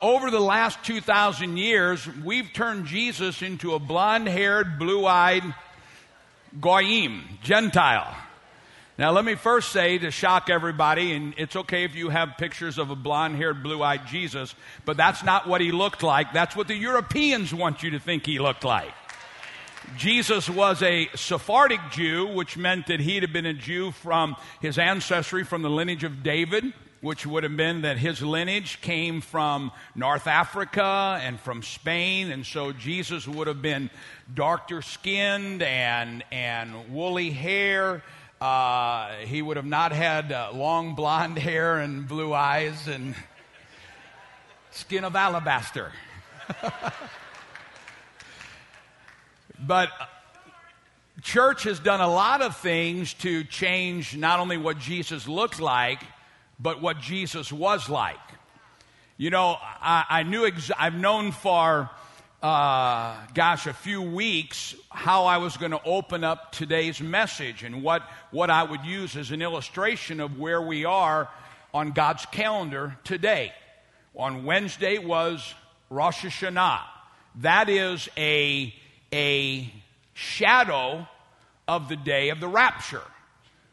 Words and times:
Over 0.00 0.30
the 0.30 0.38
last 0.38 0.84
2,000 0.84 1.56
years, 1.56 2.06
we've 2.24 2.52
turned 2.52 2.86
Jesus 2.86 3.42
into 3.42 3.74
a 3.74 3.80
blonde 3.80 4.28
haired, 4.28 4.78
blue 4.78 5.04
eyed 5.04 5.42
Goyim, 6.60 7.24
Gentile. 7.42 8.16
Now, 8.96 9.10
let 9.10 9.24
me 9.24 9.34
first 9.34 9.72
say 9.72 9.98
to 9.98 10.12
shock 10.12 10.50
everybody, 10.50 11.14
and 11.14 11.34
it's 11.36 11.56
okay 11.56 11.82
if 11.82 11.96
you 11.96 12.10
have 12.10 12.36
pictures 12.38 12.78
of 12.78 12.90
a 12.90 12.94
blonde 12.94 13.34
haired, 13.34 13.64
blue 13.64 13.82
eyed 13.82 14.06
Jesus, 14.06 14.54
but 14.84 14.96
that's 14.96 15.24
not 15.24 15.48
what 15.48 15.60
he 15.60 15.72
looked 15.72 16.04
like. 16.04 16.32
That's 16.32 16.54
what 16.54 16.68
the 16.68 16.76
Europeans 16.76 17.52
want 17.52 17.82
you 17.82 17.90
to 17.90 17.98
think 17.98 18.24
he 18.24 18.38
looked 18.38 18.64
like. 18.64 18.94
Jesus 19.96 20.48
was 20.48 20.80
a 20.80 21.08
Sephardic 21.16 21.80
Jew, 21.90 22.24
which 22.24 22.56
meant 22.56 22.86
that 22.86 23.00
he'd 23.00 23.24
have 23.24 23.32
been 23.32 23.46
a 23.46 23.54
Jew 23.54 23.90
from 23.90 24.36
his 24.60 24.78
ancestry 24.78 25.42
from 25.42 25.62
the 25.62 25.70
lineage 25.70 26.04
of 26.04 26.22
David 26.22 26.72
which 27.00 27.24
would 27.26 27.44
have 27.44 27.56
been 27.56 27.82
that 27.82 27.96
his 27.98 28.20
lineage 28.22 28.80
came 28.80 29.20
from 29.20 29.70
North 29.94 30.26
Africa 30.26 31.20
and 31.22 31.38
from 31.38 31.62
Spain, 31.62 32.32
and 32.32 32.44
so 32.44 32.72
Jesus 32.72 33.28
would 33.28 33.46
have 33.46 33.62
been 33.62 33.88
darker 34.34 34.82
skinned 34.82 35.62
and, 35.62 36.24
and 36.32 36.92
woolly 36.92 37.30
hair. 37.30 38.02
Uh, 38.40 39.10
he 39.24 39.42
would 39.42 39.56
have 39.56 39.66
not 39.66 39.92
had 39.92 40.32
uh, 40.32 40.50
long 40.52 40.94
blonde 40.94 41.38
hair 41.38 41.78
and 41.78 42.06
blue 42.08 42.32
eyes 42.32 42.88
and 42.88 43.14
skin 44.70 45.04
of 45.04 45.14
alabaster. 45.14 45.92
but 49.60 49.90
uh, 50.00 50.06
church 51.22 51.64
has 51.64 51.78
done 51.80 52.00
a 52.00 52.08
lot 52.08 52.42
of 52.42 52.56
things 52.56 53.14
to 53.14 53.44
change 53.44 54.16
not 54.16 54.40
only 54.40 54.56
what 54.56 54.78
Jesus 54.78 55.26
looked 55.28 55.60
like, 55.60 56.00
but 56.58 56.80
what 56.80 57.00
Jesus 57.00 57.52
was 57.52 57.88
like. 57.88 58.16
You 59.16 59.30
know, 59.30 59.56
I, 59.60 60.04
I 60.08 60.22
knew, 60.22 60.46
ex- 60.46 60.70
I've 60.78 60.94
known 60.94 61.32
for, 61.32 61.90
uh, 62.42 63.16
gosh, 63.34 63.66
a 63.66 63.72
few 63.72 64.02
weeks 64.02 64.74
how 64.90 65.24
I 65.24 65.38
was 65.38 65.56
going 65.56 65.72
to 65.72 65.82
open 65.84 66.24
up 66.24 66.52
today's 66.52 67.00
message 67.00 67.64
and 67.64 67.82
what, 67.82 68.02
what 68.30 68.50
I 68.50 68.62
would 68.62 68.84
use 68.84 69.16
as 69.16 69.30
an 69.30 69.42
illustration 69.42 70.20
of 70.20 70.38
where 70.38 70.62
we 70.62 70.84
are 70.84 71.28
on 71.74 71.92
God's 71.92 72.26
calendar 72.26 72.96
today. 73.04 73.52
On 74.16 74.44
Wednesday 74.44 74.98
was 74.98 75.54
Rosh 75.90 76.24
Hashanah. 76.24 76.80
That 77.40 77.68
is 77.68 78.08
a, 78.16 78.74
a 79.12 79.72
shadow 80.14 81.06
of 81.66 81.88
the 81.88 81.96
day 81.96 82.30
of 82.30 82.40
the 82.40 82.48
rapture 82.48 83.02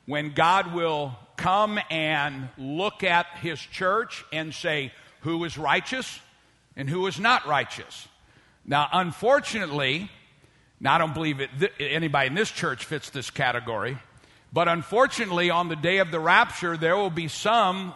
when 0.06 0.34
God 0.34 0.74
will 0.74 1.16
come 1.46 1.80
and 1.92 2.50
look 2.58 3.04
at 3.04 3.28
his 3.40 3.60
church 3.60 4.26
and 4.34 4.52
say 4.52 4.92
who 5.20 5.44
is 5.44 5.60
righteous 5.60 6.20
and 6.76 6.90
who 6.90 7.06
is 7.06 7.20
not 7.20 7.46
righteous. 7.46 8.08
Now, 8.66 8.90
unfortunately, 8.92 10.10
now 10.80 10.96
I 10.96 10.98
don't 10.98 11.14
believe 11.14 11.42
it, 11.42 11.52
th- 11.60 11.72
anybody 11.80 12.30
in 12.30 12.34
this 12.34 12.50
church 12.50 12.86
fits 12.86 13.12
this 13.12 13.30
category, 13.30 13.96
but 14.52 14.68
unfortunately, 14.68 15.52
on 15.52 15.70
the 15.70 15.76
day 15.76 16.00
of 16.00 16.10
the 16.10 16.20
rapture, 16.20 16.78
there 16.78 16.98
will 16.98 17.12
be 17.12 17.28
some 17.28 17.94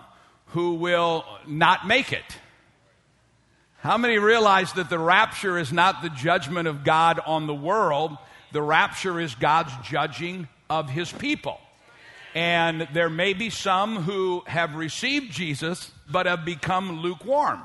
who 0.49 0.75
will 0.75 1.25
not 1.47 1.87
make 1.87 2.13
it. 2.13 2.37
How 3.79 3.97
many 3.97 4.19
realize 4.19 4.73
that 4.73 4.91
the 4.91 4.99
rapture 4.99 5.57
is 5.57 5.73
not 5.73 6.03
the 6.03 6.09
judgment 6.09 6.67
of 6.67 6.83
God 6.83 7.19
on 7.25 7.47
the 7.47 7.55
world? 7.55 8.15
The 8.51 8.61
rapture 8.61 9.19
is 9.19 9.33
God's 9.33 9.71
judging 9.89 10.47
of 10.69 10.87
his 10.87 11.11
people. 11.11 11.59
And 12.35 12.87
there 12.93 13.09
may 13.09 13.33
be 13.33 13.49
some 13.49 13.97
who 13.97 14.43
have 14.47 14.75
received 14.75 15.31
Jesus 15.31 15.91
but 16.09 16.25
have 16.25 16.45
become 16.45 17.01
lukewarm, 17.01 17.61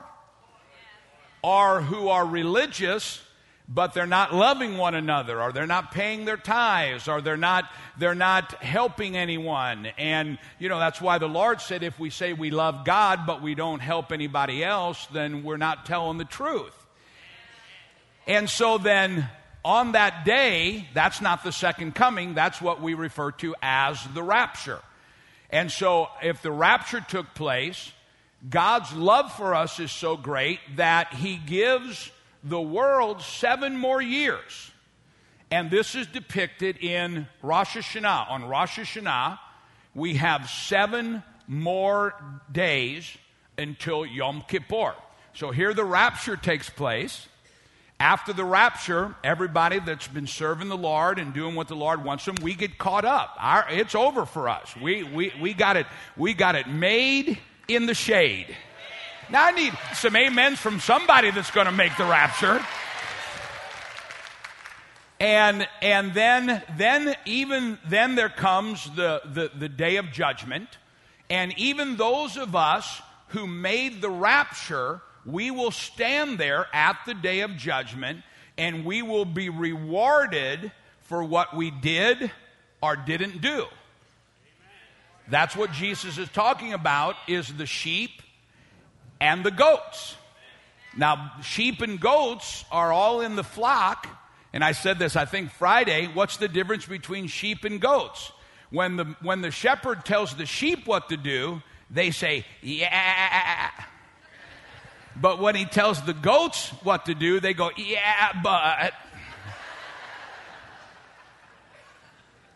or 1.43 1.81
who 1.81 2.09
are 2.09 2.27
religious 2.27 3.21
but 3.69 3.95
they're 3.95 4.07
not 4.07 4.35
loving 4.35 4.77
one 4.77 4.95
another 4.95 5.41
or 5.41 5.51
they're 5.51 5.67
not 5.67 5.91
paying 5.91 6.27
their 6.27 6.37
tithes 6.37 7.09
or 7.09 7.23
they're 7.23 7.37
not 7.37 7.65
they're 7.99 8.15
not 8.15 8.53
helping 8.63 9.17
anyone. 9.17 9.87
And 9.97 10.39
you 10.59 10.69
know 10.69 10.79
that's 10.79 11.01
why 11.01 11.19
the 11.19 11.29
lord 11.29 11.61
said 11.61 11.83
if 11.83 11.99
we 11.99 12.11
say 12.11 12.33
we 12.33 12.51
love 12.51 12.85
god 12.85 13.27
but 13.27 13.41
we 13.41 13.55
don't 13.55 13.81
help 13.81 14.13
anybody 14.13 14.63
else 14.63 15.07
then 15.13 15.43
we're 15.43 15.57
not 15.57 15.87
telling 15.87 16.19
the 16.19 16.25
truth. 16.25 16.75
And 18.27 18.49
so 18.49 18.79
then 18.79 19.29
on 19.65 19.93
that 19.93 20.25
day, 20.25 20.87
that's 20.93 21.21
not 21.21 21.43
the 21.43 21.53
second 21.53 21.95
coming, 21.95 22.35
that's 22.35 22.61
what 22.61 22.83
we 22.83 22.95
refer 22.95 23.31
to 23.33 23.55
as 23.63 24.03
the 24.15 24.23
rapture. 24.23 24.81
And 25.51 25.71
so, 25.71 26.09
if 26.23 26.43
the 26.43 26.51
rapture 26.53 27.01
took 27.01 27.35
place, 27.35 27.93
God's 28.49 28.93
love 28.93 29.33
for 29.33 29.55
us 29.55 29.81
is 29.81 29.91
so 29.91 30.17
great 30.17 30.59
that 30.77 31.15
He 31.15 31.37
gives 31.37 32.11
the 32.43 32.61
world 32.61 33.23
seven 33.23 33.77
more 33.77 34.03
years. 34.03 34.71
And 35.51 35.71
this 35.71 35.95
is 35.95 36.07
depicted 36.07 36.79
in 36.79 37.29
Rosh 37.41 37.77
Hashanah. 37.77 38.31
On 38.31 38.45
Rosh 38.45 38.79
Hashanah, 38.79 39.39
we 39.95 40.15
have 40.17 40.51
seven 40.51 41.23
more 41.47 42.15
days 42.51 43.17
until 43.57 44.05
Yom 44.05 44.43
Kippur. 44.49 44.95
So 45.35 45.51
here 45.51 45.73
the 45.73 45.85
rapture 45.85 46.37
takes 46.37 46.69
place. 46.69 47.29
After 48.01 48.33
the 48.33 48.45
rapture, 48.45 49.15
everybody 49.23 49.79
that's 49.79 50.09
been 50.09 50.27
serving 50.27 50.69
the 50.69 50.77
Lord 50.77 51.19
and 51.19 51.33
doing 51.33 51.55
what 51.55 51.69
the 51.69 51.77
Lord 51.77 52.05
wants 52.05 52.25
them, 52.25 52.35
we 52.43 52.55
get 52.55 52.77
caught 52.77 53.05
up. 53.05 53.37
Our, 53.39 53.67
it's 53.71 53.95
over 53.95 54.27
for 54.27 54.49
us. 54.49 54.75
We, 54.77 55.05
we, 55.05 55.33
we, 55.41 55.55
got 55.55 55.77
it, 55.77 55.87
we 56.17 56.35
got 56.35 56.55
it 56.57 56.69
made 56.69 57.39
in 57.69 57.87
the 57.87 57.95
shade. 57.95 58.55
Now 59.31 59.47
I 59.47 59.53
need 59.53 59.73
some 59.95 60.17
amens 60.17 60.59
from 60.59 60.81
somebody 60.81 61.31
that's 61.31 61.51
going 61.51 61.67
to 61.67 61.73
make 61.73 61.97
the 61.97 62.05
rapture. 62.05 62.61
And, 65.21 65.67
and 65.81 66.13
then, 66.13 66.63
then, 66.77 67.15
even 67.25 67.79
then 67.89 68.17
there 68.17 68.29
comes 68.29 68.85
the, 68.97 69.23
the, 69.25 69.51
the 69.57 69.69
day 69.69 69.97
of 69.97 70.11
judgment. 70.11 70.69
And 71.31 71.57
even 71.59 71.97
those 71.97 72.37
of 72.37 72.55
us 72.55 73.01
who 73.29 73.47
made 73.47 74.03
the 74.03 74.11
rapture 74.11 75.01
we 75.27 75.51
will 75.51 75.71
stand 75.71 76.39
there 76.39 76.67
at 76.73 76.99
the 77.07 77.15
day 77.15 77.41
of 77.41 77.57
judgment 77.57 78.23
and 78.57 78.85
we 78.85 79.03
will 79.03 79.25
be 79.25 79.49
rewarded 79.49 80.71
for 81.03 81.23
what 81.25 81.55
we 81.57 81.71
did 81.71 82.31
or 82.83 82.97
didn't 82.97 83.41
do. 83.41 83.67
That's 85.29 85.57
what 85.57 85.73
Jesus 85.73 86.19
is 86.19 86.29
talking 86.29 86.73
about 86.73 87.17
is 87.27 87.49
the 87.49 87.67
sheep 87.67 88.23
and 89.21 89.45
the 89.45 89.51
goats. 89.51 90.17
Now, 90.97 91.33
sheep 91.43 91.81
and 91.81 91.99
goats 91.99 92.65
are 92.71 92.93
all 92.93 93.21
in 93.21 93.37
the 93.37 93.45
flock. 93.45 94.07
And 94.53 94.63
I 94.63 94.73
said 94.73 94.99
this, 94.99 95.17
I 95.17 95.25
think 95.25 95.51
Friday. 95.51 96.09
What's 96.13 96.37
the 96.37 96.47
difference 96.47 96.87
between 96.87 97.27
sheep 97.27 97.65
and 97.65 97.81
goats? 97.81 98.31
When 98.71 98.97
the, 98.97 99.05
when 99.23 99.41
the 99.41 99.51
shepherd 99.51 100.05
tells 100.05 100.35
the 100.35 100.47
sheep 100.47 100.87
what 100.87 101.09
to 101.09 101.17
do, 101.17 101.63
they 101.91 102.11
say, 102.11 102.45
yeah. 102.63 103.71
But 105.21 105.41
when 105.41 105.55
he 105.55 105.65
tells 105.65 106.03
the 106.03 106.15
goats 106.15 106.71
what 106.83 107.07
to 107.07 107.15
do, 107.15 107.41
they 107.41 107.55
go, 107.55 107.71
yeah, 107.77 108.33
but. 108.43 108.93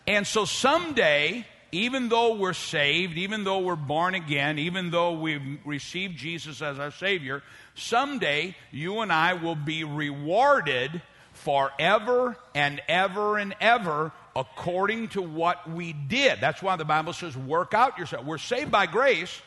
And 0.06 0.26
so 0.26 0.44
someday, 0.44 1.46
even 1.70 2.08
though 2.08 2.36
we're 2.36 2.54
saved, 2.54 3.16
even 3.18 3.44
though 3.44 3.58
we're 3.60 3.76
born 3.76 4.14
again, 4.14 4.58
even 4.58 4.90
though 4.90 5.12
we've 5.12 5.58
received 5.64 6.16
Jesus 6.16 6.62
as 6.62 6.78
our 6.78 6.90
Savior, 6.90 7.42
someday 7.74 8.56
you 8.72 9.00
and 9.00 9.12
I 9.12 9.34
will 9.34 9.54
be 9.54 9.84
rewarded 9.84 11.02
forever 11.34 12.36
and 12.54 12.80
ever 12.88 13.38
and 13.38 13.54
ever 13.60 14.12
according 14.34 15.08
to 15.08 15.22
what 15.22 15.70
we 15.70 15.92
did. 15.92 16.40
That's 16.40 16.62
why 16.62 16.76
the 16.76 16.84
Bible 16.84 17.12
says, 17.12 17.36
work 17.36 17.74
out 17.74 17.98
yourself. 17.98 18.24
We're 18.24 18.38
saved 18.38 18.70
by 18.70 18.86
grace, 18.86 19.42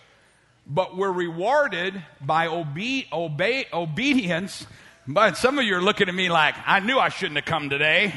but 0.67 0.95
we're 0.95 1.11
rewarded 1.11 2.01
by 2.21 2.47
obe- 2.47 3.05
obey- 3.11 3.67
obedience. 3.73 4.65
But 5.07 5.37
some 5.37 5.57
of 5.57 5.65
you 5.65 5.75
are 5.75 5.81
looking 5.81 6.07
at 6.07 6.15
me 6.15 6.29
like, 6.29 6.55
I 6.65 6.79
knew 6.79 6.97
I 6.97 7.09
shouldn't 7.09 7.37
have 7.37 7.45
come 7.45 7.69
today. 7.69 8.13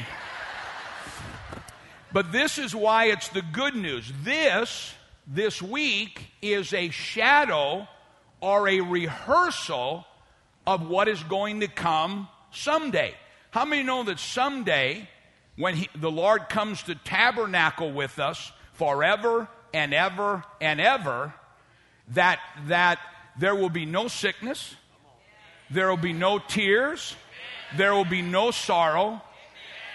but 2.13 2.31
this 2.31 2.57
is 2.57 2.75
why 2.75 3.05
it's 3.05 3.29
the 3.29 3.41
good 3.41 3.75
news. 3.75 4.11
This, 4.23 4.93
this 5.27 5.61
week, 5.61 6.27
is 6.41 6.73
a 6.73 6.89
shadow 6.89 7.87
or 8.41 8.69
a 8.69 8.81
rehearsal 8.81 10.05
of 10.67 10.87
what 10.87 11.07
is 11.07 11.21
going 11.23 11.61
to 11.61 11.67
come 11.67 12.27
someday. 12.51 13.15
How 13.51 13.65
many 13.65 13.83
know 13.83 14.03
that 14.03 14.19
someday, 14.19 15.09
when 15.55 15.75
he, 15.75 15.89
the 15.95 16.11
Lord 16.11 16.49
comes 16.49 16.83
to 16.83 16.95
tabernacle 16.95 17.91
with 17.91 18.19
us 18.19 18.51
forever 18.73 19.47
and 19.73 19.93
ever 19.93 20.43
and 20.61 20.79
ever, 20.79 21.33
that, 22.09 22.39
that 22.67 22.99
there 23.37 23.55
will 23.55 23.69
be 23.69 23.85
no 23.85 24.07
sickness, 24.07 24.75
there 25.69 25.89
will 25.89 25.97
be 25.97 26.13
no 26.13 26.39
tears, 26.39 27.15
there 27.75 27.93
will 27.93 28.05
be 28.05 28.21
no 28.21 28.51
sorrow. 28.51 29.21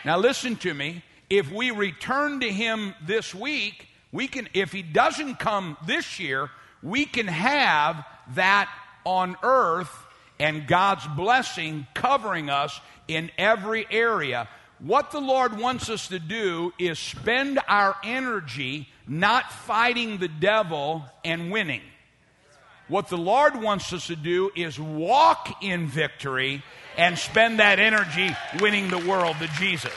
Now, 0.04 0.18
listen 0.18 0.56
to 0.56 0.74
me. 0.74 1.02
If 1.28 1.52
we 1.52 1.70
return 1.70 2.40
to 2.40 2.50
Him 2.50 2.94
this 3.06 3.34
week, 3.34 3.86
we 4.12 4.26
can, 4.26 4.48
if 4.54 4.72
He 4.72 4.82
doesn't 4.82 5.38
come 5.38 5.76
this 5.86 6.18
year, 6.18 6.50
we 6.82 7.04
can 7.04 7.26
have 7.26 8.04
that 8.34 8.70
on 9.04 9.36
earth 9.42 9.94
and 10.38 10.66
God's 10.66 11.06
blessing 11.08 11.86
covering 11.94 12.50
us 12.50 12.80
in 13.06 13.30
every 13.38 13.86
area. 13.90 14.48
What 14.78 15.10
the 15.10 15.20
Lord 15.20 15.58
wants 15.58 15.90
us 15.90 16.08
to 16.08 16.18
do 16.18 16.72
is 16.78 16.98
spend 16.98 17.60
our 17.68 17.94
energy 18.02 18.88
not 19.06 19.52
fighting 19.52 20.18
the 20.18 20.28
devil 20.28 21.04
and 21.24 21.52
winning. 21.52 21.82
What 22.90 23.08
the 23.08 23.16
Lord 23.16 23.54
wants 23.54 23.92
us 23.92 24.08
to 24.08 24.16
do 24.16 24.50
is 24.56 24.78
walk 24.78 25.62
in 25.62 25.86
victory 25.86 26.64
and 26.98 27.16
spend 27.16 27.60
that 27.60 27.78
energy 27.78 28.34
winning 28.60 28.90
the 28.90 28.98
world 28.98 29.36
to 29.38 29.46
Jesus. 29.46 29.94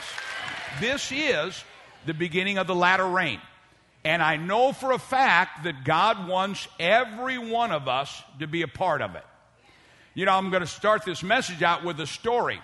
This 0.80 1.12
is 1.12 1.64
the 2.06 2.14
beginning 2.14 2.60
of 2.60 2.68
the 2.68 2.76
latter 2.76 3.08
rain. 3.08 3.42
And 4.06 4.22
I 4.22 4.36
know 4.36 4.74
for 4.74 4.92
a 4.92 5.00
fact 5.00 5.64
that 5.64 5.84
God 5.84 6.28
wants 6.28 6.68
every 6.80 7.40
one 7.40 7.72
of 7.72 7.88
us 7.88 8.22
to 8.40 8.46
be 8.46 8.62
a 8.62 8.68
part 8.68 9.02
of 9.02 9.16
it. 9.16 9.26
You 10.14 10.28
know, 10.28 10.34
I'm 10.34 10.52
going 10.52 10.62
to 10.62 10.68
start 10.68 11.04
this 11.04 11.24
message 11.24 11.64
out 11.64 11.84
with 11.84 12.00
a 12.00 12.06
story. 12.06 12.62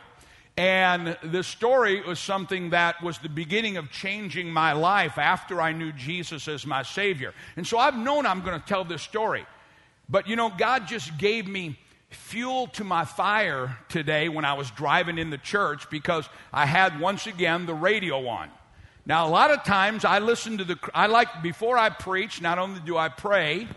And 0.56 1.18
this 1.24 1.48
story 1.48 2.02
was 2.02 2.20
something 2.20 2.70
that 2.70 3.02
was 3.02 3.18
the 3.18 3.30
beginning 3.30 3.78
of 3.78 3.90
changing 3.90 4.54
my 4.54 4.74
life 4.74 5.18
after 5.18 5.60
I 5.60 5.72
knew 5.72 5.92
Jesus 5.92 6.48
as 6.48 6.68
my 6.68 6.84
Savior. 6.84 7.34
And 7.56 7.66
so 7.66 7.80
I've 7.80 7.98
known 7.98 8.28
I'm 8.28 8.42
going 8.44 8.60
to 8.60 8.68
tell 8.68 8.84
this 8.84 9.02
story. 9.02 9.48
But 10.10 10.28
you 10.28 10.36
know, 10.36 10.50
God 10.50 10.88
just 10.88 11.18
gave 11.18 11.48
me 11.48 11.78
fuel 12.10 12.68
to 12.68 12.84
my 12.84 13.06
fire 13.06 13.78
today 13.88 14.30
when 14.30 14.46
I 14.46 14.54
was 14.54 14.72
driving 14.72 15.18
in 15.18 15.30
the 15.30 15.38
church 15.38 15.90
because 15.90 16.28
I 16.52 16.66
had 16.66 17.00
once 17.00 17.28
again 17.28 17.66
the 17.66 17.74
radio 17.74 18.28
on. 18.28 18.50
Now, 19.06 19.28
a 19.28 19.30
lot 19.30 19.52
of 19.52 19.64
times 19.64 20.06
I 20.06 20.20
listen 20.20 20.58
to 20.58 20.64
the, 20.64 20.78
I 20.94 21.08
like, 21.08 21.42
before 21.42 21.78
I 21.78 21.90
preach, 21.90 22.42
not 22.42 22.60
only 22.60 22.80
do 22.82 22.98
I 22.98 23.10
pray, 23.10 23.68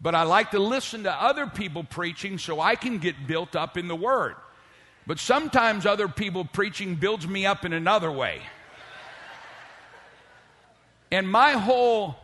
but 0.00 0.14
I 0.14 0.24
like 0.24 0.50
to 0.50 0.58
listen 0.58 1.04
to 1.04 1.12
other 1.12 1.46
people 1.46 1.84
preaching 1.84 2.38
so 2.38 2.60
I 2.60 2.74
can 2.74 2.98
get 2.98 3.26
built 3.26 3.54
up 3.54 3.76
in 3.76 3.88
the 3.88 3.96
Word. 3.96 4.34
But 5.06 5.18
sometimes 5.18 5.86
other 5.86 6.08
people 6.08 6.44
preaching 6.44 6.96
builds 6.96 7.26
me 7.26 7.46
up 7.46 7.64
in 7.64 7.72
another 7.72 8.10
way. 8.10 8.40
And 11.10 11.30
my 11.30 11.52
whole 11.52 12.16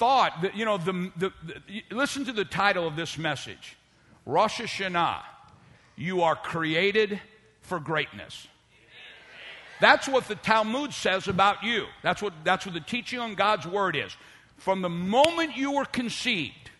thought 0.00 0.40
that, 0.40 0.56
you 0.56 0.64
know, 0.64 0.78
the, 0.78 1.12
the, 1.18 1.32
the, 1.44 1.84
listen 1.90 2.24
to 2.24 2.32
the 2.32 2.46
title 2.46 2.86
of 2.86 2.96
this 2.96 3.18
message 3.18 3.76
Rosh 4.24 4.58
Hashanah. 4.60 5.20
You 5.94 6.22
are 6.22 6.34
created 6.34 7.20
for 7.60 7.78
greatness. 7.78 8.48
That's 9.78 10.08
what 10.08 10.26
the 10.26 10.34
Talmud 10.34 10.94
says 10.94 11.28
about 11.28 11.62
you. 11.62 11.84
That's 12.02 12.22
what, 12.22 12.32
that's 12.44 12.64
what 12.64 12.74
the 12.74 12.80
teaching 12.80 13.18
on 13.18 13.34
God's 13.34 13.66
Word 13.66 13.94
is. 13.94 14.16
From 14.56 14.80
the 14.80 14.88
moment 14.88 15.56
you 15.56 15.72
were 15.72 15.84
conceived, 15.84 16.70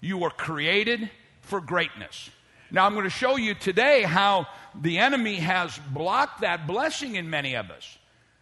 you 0.00 0.16
were 0.16 0.30
created 0.30 1.10
for 1.42 1.60
greatness. 1.60 2.30
Now, 2.70 2.86
I'm 2.86 2.92
going 2.92 3.04
to 3.04 3.10
show 3.10 3.36
you 3.36 3.54
today 3.54 4.02
how 4.02 4.46
the 4.74 4.98
enemy 4.98 5.36
has 5.36 5.78
blocked 5.92 6.40
that 6.40 6.66
blessing 6.66 7.16
in 7.16 7.28
many 7.28 7.54
of 7.54 7.70
us. 7.70 7.98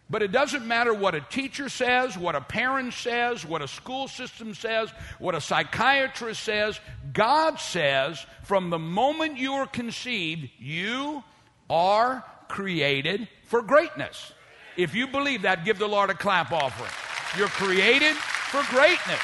But 0.07 0.21
it 0.21 0.31
doesn't 0.31 0.67
matter 0.67 0.93
what 0.93 1.15
a 1.15 1.21
teacher 1.21 1.67
says, 1.67 2.15
what 2.15 2.35
a 2.35 2.41
parent 2.41 2.93
says, 2.93 3.43
what 3.43 3.63
a 3.63 3.67
school 3.67 4.07
system 4.07 4.53
says, 4.53 4.91
what 5.17 5.33
a 5.33 5.41
psychiatrist 5.41 6.43
says. 6.43 6.79
God 7.11 7.59
says, 7.59 8.23
from 8.43 8.69
the 8.69 8.77
moment 8.77 9.37
you 9.37 9.53
are 9.53 9.65
conceived, 9.65 10.49
you 10.59 11.23
are 11.69 12.23
created 12.47 13.27
for 13.45 13.63
greatness. 13.63 14.31
If 14.77 14.93
you 14.93 15.07
believe 15.07 15.41
that, 15.41 15.65
give 15.65 15.79
the 15.79 15.87
Lord 15.87 16.11
a 16.11 16.13
clap 16.13 16.51
offering. 16.51 16.91
You're 17.37 17.47
created 17.47 18.15
for 18.15 18.61
greatness, 18.69 19.21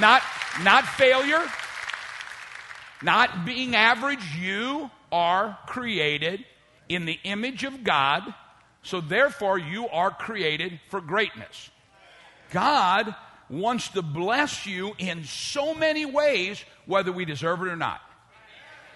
not, 0.00 0.22
not 0.62 0.86
failure, 0.86 1.42
not 3.02 3.44
being 3.44 3.76
average. 3.76 4.34
You 4.36 4.90
are 5.12 5.58
created 5.66 6.44
in 6.88 7.04
the 7.04 7.18
image 7.24 7.64
of 7.64 7.84
God, 7.84 8.34
so 8.84 9.00
therefore 9.00 9.58
you 9.58 9.88
are 9.88 10.10
created 10.10 10.78
for 10.88 11.00
greatness. 11.00 11.70
God 12.50 13.14
wants 13.50 13.88
to 13.90 14.02
bless 14.02 14.66
you 14.66 14.94
in 14.98 15.24
so 15.24 15.74
many 15.74 16.06
ways, 16.06 16.62
whether 16.86 17.10
we 17.10 17.24
deserve 17.24 17.62
it 17.62 17.68
or 17.68 17.76
not. 17.76 18.00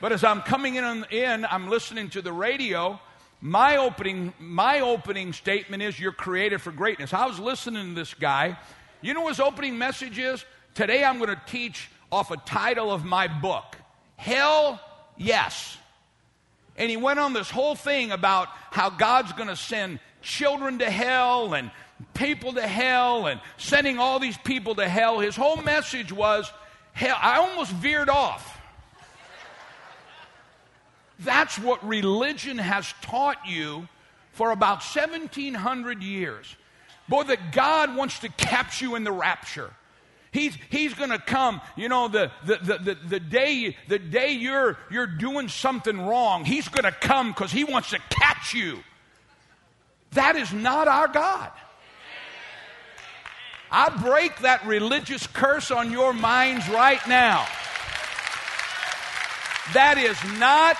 But 0.00 0.12
as 0.12 0.22
I'm 0.22 0.42
coming 0.42 0.76
in, 0.76 1.04
in 1.10 1.44
I'm 1.44 1.68
listening 1.68 2.10
to 2.10 2.22
the 2.22 2.32
radio, 2.32 3.00
my 3.40 3.76
opening, 3.76 4.32
my 4.38 4.80
opening 4.80 5.32
statement 5.32 5.82
is 5.82 5.98
you're 5.98 6.12
created 6.12 6.60
for 6.60 6.70
greatness. 6.70 7.12
I 7.12 7.26
was 7.26 7.38
listening 7.38 7.88
to 7.88 7.94
this 7.94 8.14
guy. 8.14 8.58
You 9.00 9.14
know 9.14 9.28
his 9.28 9.40
opening 9.40 9.78
message 9.78 10.18
is? 10.18 10.44
Today 10.74 11.02
I'm 11.02 11.18
going 11.18 11.30
to 11.30 11.42
teach 11.46 11.90
off 12.12 12.30
a 12.30 12.36
title 12.36 12.92
of 12.92 13.04
my 13.04 13.26
book. 13.26 13.76
Hell, 14.16 14.80
yes. 15.16 15.76
And 16.78 16.88
he 16.88 16.96
went 16.96 17.18
on 17.18 17.32
this 17.32 17.50
whole 17.50 17.74
thing 17.74 18.12
about 18.12 18.48
how 18.70 18.88
God's 18.88 19.32
going 19.32 19.48
to 19.48 19.56
send 19.56 19.98
children 20.22 20.78
to 20.78 20.88
hell 20.88 21.52
and 21.52 21.70
people 22.14 22.52
to 22.52 22.66
hell 22.66 23.26
and 23.26 23.40
sending 23.56 23.98
all 23.98 24.20
these 24.20 24.38
people 24.38 24.76
to 24.76 24.88
hell. 24.88 25.18
His 25.18 25.34
whole 25.34 25.56
message 25.56 26.12
was 26.12 26.50
hell. 26.92 27.16
I 27.20 27.38
almost 27.38 27.72
veered 27.72 28.08
off. 28.08 28.54
That's 31.18 31.58
what 31.58 31.86
religion 31.86 32.58
has 32.58 32.94
taught 33.02 33.38
you 33.46 33.88
for 34.32 34.52
about 34.52 34.84
1700 34.84 36.00
years. 36.00 36.54
Boy, 37.08 37.24
that 37.24 37.50
God 37.50 37.96
wants 37.96 38.20
to 38.20 38.28
catch 38.28 38.80
you 38.80 38.94
in 38.94 39.02
the 39.02 39.10
rapture. 39.10 39.72
He's, 40.38 40.56
he's 40.70 40.94
going 40.94 41.10
to 41.10 41.18
come, 41.18 41.60
you 41.76 41.88
know, 41.88 42.06
the, 42.06 42.30
the, 42.44 42.56
the, 42.56 42.78
the, 42.78 42.94
the, 43.08 43.20
day, 43.20 43.76
the 43.88 43.98
day 43.98 44.32
you're, 44.32 44.78
you're 44.88 45.08
doing 45.08 45.48
something 45.48 46.00
wrong, 46.00 46.44
he's 46.44 46.68
going 46.68 46.84
to 46.84 46.92
come 46.92 47.30
because 47.32 47.50
he 47.50 47.64
wants 47.64 47.90
to 47.90 47.98
catch 48.08 48.54
you. 48.54 48.78
That 50.12 50.36
is 50.36 50.52
not 50.52 50.86
our 50.86 51.08
God. 51.08 51.50
I 53.70 53.90
break 53.90 54.38
that 54.38 54.64
religious 54.64 55.26
curse 55.26 55.72
on 55.72 55.90
your 55.90 56.12
minds 56.12 56.68
right 56.68 57.06
now. 57.08 57.44
That 59.74 59.98
is 59.98 60.16
not 60.38 60.76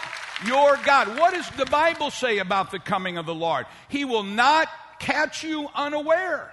your 0.46 0.78
God. 0.86 1.18
What 1.18 1.34
does 1.34 1.50
the 1.50 1.66
Bible 1.66 2.10
say 2.10 2.38
about 2.38 2.70
the 2.70 2.78
coming 2.78 3.18
of 3.18 3.26
the 3.26 3.34
Lord? 3.34 3.66
He 3.88 4.04
will 4.04 4.22
not 4.22 4.68
catch 5.00 5.42
you 5.42 5.68
unaware. 5.74 6.50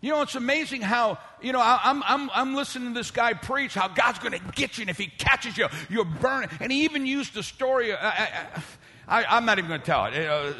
You 0.00 0.10
know, 0.10 0.22
it's 0.22 0.36
amazing 0.36 0.82
how, 0.82 1.18
you 1.42 1.52
know, 1.52 1.60
I, 1.60 1.80
am 1.84 2.04
I'm, 2.06 2.30
I'm 2.32 2.54
listening 2.54 2.94
to 2.94 2.94
this 2.94 3.10
guy 3.10 3.32
preach 3.32 3.74
how 3.74 3.88
God's 3.88 4.20
going 4.20 4.32
to 4.32 4.52
get 4.52 4.78
you, 4.78 4.82
and 4.82 4.90
if 4.90 4.98
he 4.98 5.06
catches 5.06 5.58
you, 5.58 5.66
you're 5.88 6.04
burning. 6.04 6.50
And 6.60 6.70
he 6.70 6.84
even 6.84 7.04
used 7.04 7.34
the 7.34 7.42
story, 7.42 7.92
uh, 7.92 7.96
uh, 7.96 8.26
uh, 8.56 8.60
I, 9.08 9.36
am 9.36 9.44
not 9.44 9.58
even 9.58 9.68
going 9.68 9.80
to 9.80 9.86
tell 9.86 10.06
it. 10.06 10.14
Uh, 10.14 10.52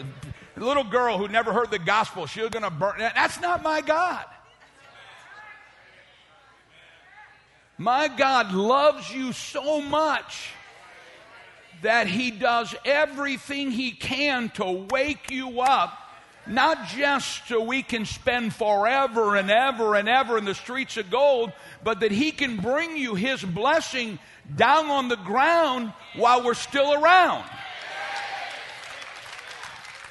a 0.56 0.60
little 0.60 0.82
girl 0.82 1.18
who 1.18 1.28
never 1.28 1.52
heard 1.52 1.70
the 1.70 1.78
gospel, 1.78 2.26
she 2.26 2.40
was 2.40 2.50
going 2.50 2.64
to 2.64 2.70
burn. 2.70 2.98
That's 2.98 3.40
not 3.40 3.62
my 3.62 3.80
God. 3.80 4.24
My 7.76 8.08
God 8.08 8.52
loves 8.52 9.08
you 9.14 9.32
so 9.32 9.80
much 9.80 10.50
that 11.82 12.08
He 12.08 12.32
does 12.32 12.74
everything 12.84 13.70
He 13.70 13.92
can 13.92 14.48
to 14.50 14.86
wake 14.90 15.30
you 15.30 15.60
up, 15.60 15.96
not 16.48 16.88
just 16.88 17.46
so 17.48 17.62
we 17.62 17.82
can 17.82 18.04
spend 18.04 18.54
forever 18.54 19.36
and 19.36 19.50
ever 19.50 19.94
and 19.94 20.08
ever 20.08 20.38
in 20.38 20.44
the 20.44 20.54
streets 20.54 20.96
of 20.96 21.10
gold, 21.10 21.52
but 21.82 22.00
that 22.00 22.12
He 22.12 22.32
can 22.32 22.56
bring 22.56 22.96
you 22.96 23.14
His 23.14 23.42
blessing 23.42 24.18
down 24.56 24.86
on 24.86 25.08
the 25.08 25.16
ground 25.16 25.92
while 26.16 26.44
we're 26.44 26.54
still 26.54 26.94
around. 26.94 27.44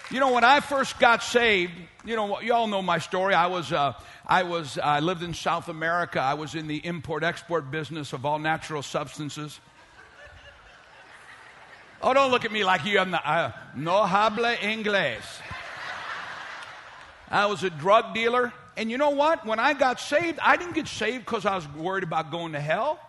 You 0.09 0.21
know, 0.21 0.31
when 0.31 0.45
I 0.45 0.61
first 0.61 0.99
got 0.99 1.21
saved, 1.21 1.73
you 2.05 2.15
know, 2.15 2.39
you 2.39 2.53
all 2.53 2.67
know 2.67 2.81
my 2.81 2.99
story. 2.99 3.33
I 3.33 3.47
was, 3.47 3.73
uh, 3.73 3.93
I 4.25 4.43
was, 4.43 4.77
I 4.77 5.01
lived 5.01 5.21
in 5.21 5.33
South 5.33 5.67
America. 5.67 6.21
I 6.21 6.35
was 6.35 6.55
in 6.55 6.67
the 6.67 6.77
import-export 6.85 7.69
business 7.71 8.13
of 8.13 8.25
all 8.25 8.39
natural 8.39 8.81
substances. 8.81 9.59
Oh, 12.01 12.13
don't 12.13 12.31
look 12.31 12.45
at 12.45 12.51
me 12.51 12.63
like 12.63 12.85
you. 12.85 12.99
I'm 12.99 13.11
not, 13.11 13.25
uh, 13.25 13.51
no 13.75 14.03
habla 14.03 14.55
inglés. 14.57 15.23
I 17.29 17.45
was 17.47 17.63
a 17.63 17.69
drug 17.69 18.13
dealer. 18.13 18.53
And 18.75 18.91
you 18.91 18.97
know 18.97 19.09
what? 19.09 19.45
When 19.45 19.59
I 19.59 19.73
got 19.73 19.99
saved, 19.99 20.39
I 20.41 20.55
didn't 20.55 20.75
get 20.75 20.87
saved 20.87 21.25
because 21.25 21.45
I 21.45 21.55
was 21.55 21.67
worried 21.69 22.03
about 22.03 22.31
going 22.31 22.53
to 22.53 22.59
hell. 22.59 22.99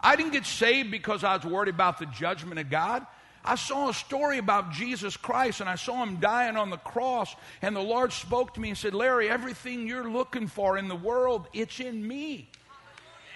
I 0.00 0.16
didn't 0.16 0.32
get 0.32 0.46
saved 0.46 0.90
because 0.90 1.24
I 1.24 1.36
was 1.36 1.44
worried 1.44 1.72
about 1.74 1.98
the 1.98 2.06
judgment 2.06 2.60
of 2.60 2.70
God. 2.70 3.06
I 3.44 3.56
saw 3.56 3.90
a 3.90 3.94
story 3.94 4.38
about 4.38 4.72
Jesus 4.72 5.16
Christ 5.16 5.60
and 5.60 5.68
I 5.68 5.74
saw 5.74 6.02
him 6.02 6.16
dying 6.16 6.56
on 6.56 6.70
the 6.70 6.78
cross. 6.78 7.34
And 7.60 7.76
the 7.76 7.80
Lord 7.80 8.12
spoke 8.12 8.54
to 8.54 8.60
me 8.60 8.70
and 8.70 8.78
said, 8.78 8.94
Larry, 8.94 9.28
everything 9.28 9.86
you're 9.86 10.08
looking 10.08 10.46
for 10.46 10.78
in 10.78 10.88
the 10.88 10.96
world, 10.96 11.46
it's 11.52 11.80
in 11.80 12.06
me. 12.06 12.48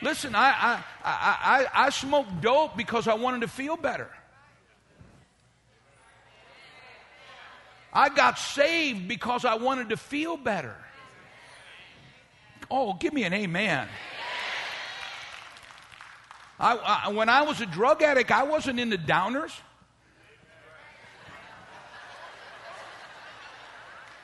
Listen, 0.00 0.34
I, 0.34 0.48
I, 0.48 0.84
I, 1.04 1.66
I, 1.74 1.86
I 1.86 1.90
smoked 1.90 2.40
dope 2.40 2.76
because 2.76 3.08
I 3.08 3.14
wanted 3.14 3.40
to 3.40 3.48
feel 3.48 3.76
better. 3.76 4.08
I 7.92 8.08
got 8.10 8.38
saved 8.38 9.08
because 9.08 9.44
I 9.44 9.54
wanted 9.54 9.90
to 9.90 9.96
feel 9.96 10.36
better. 10.36 10.76
Oh, 12.70 12.94
give 12.94 13.12
me 13.12 13.24
an 13.24 13.32
amen. 13.32 13.88
I, 16.60 16.76
I, 17.06 17.08
when 17.10 17.28
I 17.28 17.42
was 17.42 17.60
a 17.60 17.66
drug 17.66 18.02
addict, 18.02 18.30
I 18.30 18.42
wasn't 18.42 18.80
into 18.80 18.98
downers. 18.98 19.52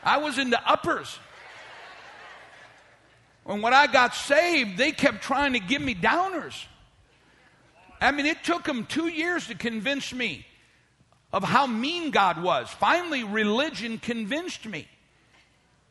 I 0.02 0.18
was 0.18 0.37
into 0.37 0.61
uppers. 0.68 1.18
And 3.47 3.62
when 3.62 3.73
I 3.73 3.87
got 3.87 4.14
saved, 4.14 4.76
they 4.76 4.92
kept 4.92 5.23
trying 5.23 5.54
to 5.54 5.61
give 5.61 5.80
me 5.80 5.94
downers. 5.94 6.66
I 8.00 8.11
mean, 8.11 8.26
it 8.26 8.42
took 8.44 8.64
them 8.64 8.85
two 8.85 9.09
years 9.09 9.47
to 9.47 9.54
convince 9.54 10.12
me 10.12 10.47
of 11.34 11.42
how 11.42 11.66
mean 11.66 12.12
God 12.12 12.40
was. 12.40 12.70
Finally, 12.70 13.24
religion 13.24 13.98
convinced 13.98 14.66
me 14.66 14.86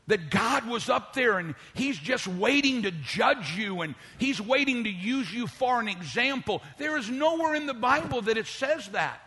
that 0.07 0.29
God 0.29 0.65
was 0.65 0.89
up 0.89 1.13
there 1.13 1.37
and 1.37 1.53
He's 1.73 1.99
just 1.99 2.27
waiting 2.27 2.83
to 2.83 2.91
judge 2.91 3.57
you 3.57 3.81
and 3.81 3.93
He's 4.17 4.39
waiting 4.39 4.85
to 4.85 4.89
use 4.89 5.31
you 5.33 5.47
for 5.47 5.81
an 5.81 5.89
example. 5.89 6.63
There 6.77 6.97
is 6.97 7.09
nowhere 7.09 7.55
in 7.55 7.65
the 7.65 7.73
Bible 7.73 8.21
that 8.21 8.37
it 8.37 8.47
says 8.47 8.87
that. 8.89 9.19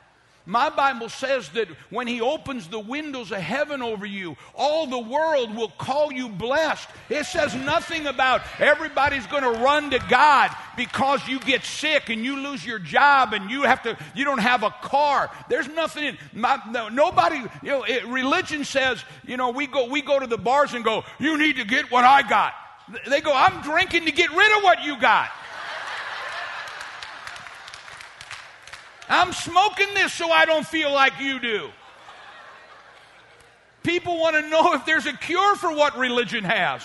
My 0.49 0.71
Bible 0.71 1.09
says 1.09 1.49
that 1.50 1.67
when 1.91 2.07
He 2.07 2.21
opens 2.21 2.69
the 2.69 2.79
windows 2.79 3.33
of 3.33 3.38
heaven 3.38 3.83
over 3.83 4.07
you, 4.07 4.37
all 4.55 4.87
the 4.87 4.99
world 4.99 5.55
will 5.57 5.71
call 5.71 6.12
you 6.12 6.29
blessed. 6.29 6.88
It 7.11 7.26
says 7.26 7.53
nothing 7.55 8.07
about 8.07 8.43
everybody's 8.61 9.26
going 9.26 9.43
to 9.43 9.61
run 9.61 9.91
to 9.91 9.99
God 10.09 10.53
because 10.76 11.26
you 11.26 11.41
get 11.41 11.65
sick 11.65 12.11
and 12.11 12.25
you 12.25 12.37
lose 12.37 12.65
your 12.65 12.79
job 12.79 13.33
and 13.33 13.50
you 13.50 13.62
have 13.62 13.83
to, 13.83 13.99
you 14.15 14.25
don't 14.25 14.38
have 14.38 14.62
a 14.62 14.71
car. 14.83 15.31
There's 15.49 15.69
nothing 15.69 16.05
in, 16.05 16.19
my, 16.33 16.61
no, 16.71 16.88
nobody, 16.88 17.38
you 17.62 17.71
know, 17.71 17.83
it, 17.83 18.07
religion 18.07 18.65
says, 18.65 19.03
you 19.26 19.37
know, 19.37 19.50
we 19.50 19.67
go, 19.67 19.88
we 19.88 20.00
go 20.00 20.21
to 20.21 20.29
the 20.29 20.38
bars 20.38 20.75
and 20.75 20.85
go, 20.85 21.03
you 21.19 21.38
need 21.38 21.57
to 21.57 21.65
get 21.65 21.91
what 21.91 22.05
I 22.05 22.23
got. 22.23 22.53
They 23.09 23.21
go, 23.21 23.33
I'm 23.35 23.62
drinking 23.62 24.05
to 24.05 24.12
get 24.12 24.31
rid 24.31 24.57
of 24.59 24.62
what 24.62 24.85
you 24.85 25.00
got. 25.00 25.31
I'm 29.08 29.32
smoking 29.32 29.88
this 29.94 30.12
so 30.12 30.30
I 30.30 30.44
don't 30.44 30.66
feel 30.66 30.92
like 30.92 31.20
you 31.20 31.38
do. 31.38 31.70
People 33.82 34.18
want 34.18 34.34
to 34.36 34.48
know 34.48 34.75
if 34.75 34.84
there's 34.84 35.06
a 35.06 35.12
cure 35.12 35.54
for 35.56 35.72
what 35.72 35.96
religion 35.96 36.42
has. 36.44 36.82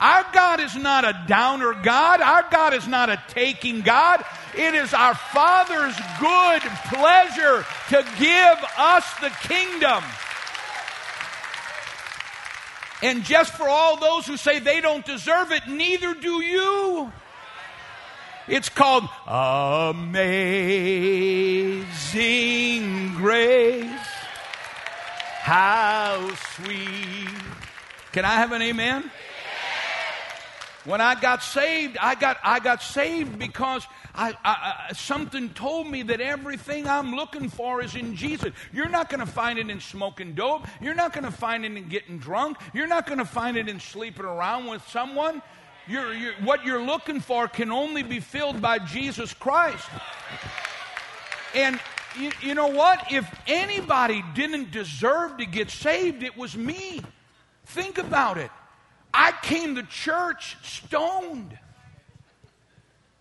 Our 0.00 0.24
God 0.32 0.60
is 0.60 0.76
not 0.76 1.04
a 1.04 1.24
downer 1.26 1.74
God. 1.74 2.20
Our 2.20 2.44
God 2.50 2.74
is 2.74 2.86
not 2.86 3.08
a 3.08 3.22
taking 3.28 3.82
God. 3.82 4.24
It 4.56 4.74
is 4.74 4.94
our 4.94 5.14
Father's 5.14 5.96
good 6.20 6.62
pleasure 6.92 7.64
to 7.90 8.06
give 8.18 8.64
us 8.76 9.04
the 9.20 9.30
kingdom. 9.42 10.02
And 13.02 13.24
just 13.24 13.52
for 13.54 13.68
all 13.68 13.96
those 13.96 14.26
who 14.26 14.36
say 14.36 14.58
they 14.58 14.80
don't 14.80 15.04
deserve 15.04 15.52
it, 15.52 15.68
neither 15.68 16.14
do 16.14 16.42
you. 16.42 17.12
It's 18.48 18.70
called 18.70 19.04
Amazing 19.26 20.24
Grace. 23.14 23.84
How 25.40 26.34
sweet. 26.54 27.28
Can 28.12 28.24
I 28.24 28.36
have 28.36 28.52
an 28.52 28.62
amen? 28.62 29.10
When 30.86 31.02
I 31.02 31.14
got 31.20 31.42
saved, 31.42 31.98
I 32.00 32.14
got, 32.14 32.38
I 32.42 32.60
got 32.60 32.82
saved 32.82 33.38
because 33.38 33.86
I, 34.14 34.34
I, 34.42 34.94
something 34.94 35.50
told 35.50 35.86
me 35.86 36.02
that 36.04 36.22
everything 36.22 36.88
I'm 36.88 37.14
looking 37.14 37.50
for 37.50 37.82
is 37.82 37.94
in 37.94 38.16
Jesus. 38.16 38.54
You're 38.72 38.88
not 38.88 39.10
going 39.10 39.20
to 39.20 39.26
find 39.26 39.58
it 39.58 39.68
in 39.68 39.80
smoking 39.80 40.32
dope. 40.32 40.66
You're 40.80 40.94
not 40.94 41.12
going 41.12 41.24
to 41.24 41.30
find 41.30 41.66
it 41.66 41.76
in 41.76 41.88
getting 41.88 42.16
drunk. 42.16 42.56
You're 42.72 42.86
not 42.86 43.06
going 43.06 43.18
to 43.18 43.26
find 43.26 43.58
it 43.58 43.68
in 43.68 43.78
sleeping 43.78 44.24
around 44.24 44.68
with 44.68 44.82
someone. 44.88 45.42
You're, 45.88 46.12
you're, 46.12 46.34
what 46.34 46.64
you're 46.64 46.82
looking 46.82 47.20
for 47.20 47.48
can 47.48 47.70
only 47.70 48.02
be 48.02 48.20
filled 48.20 48.60
by 48.60 48.78
Jesus 48.78 49.32
Christ. 49.32 49.88
And 51.54 51.80
you, 52.18 52.30
you 52.42 52.54
know 52.54 52.66
what? 52.66 53.10
If 53.10 53.26
anybody 53.46 54.22
didn't 54.34 54.70
deserve 54.70 55.38
to 55.38 55.46
get 55.46 55.70
saved, 55.70 56.22
it 56.22 56.36
was 56.36 56.56
me. 56.56 57.00
Think 57.66 57.96
about 57.96 58.36
it. 58.36 58.50
I 59.14 59.32
came 59.42 59.76
to 59.76 59.82
church 59.82 60.58
stoned. 60.62 61.56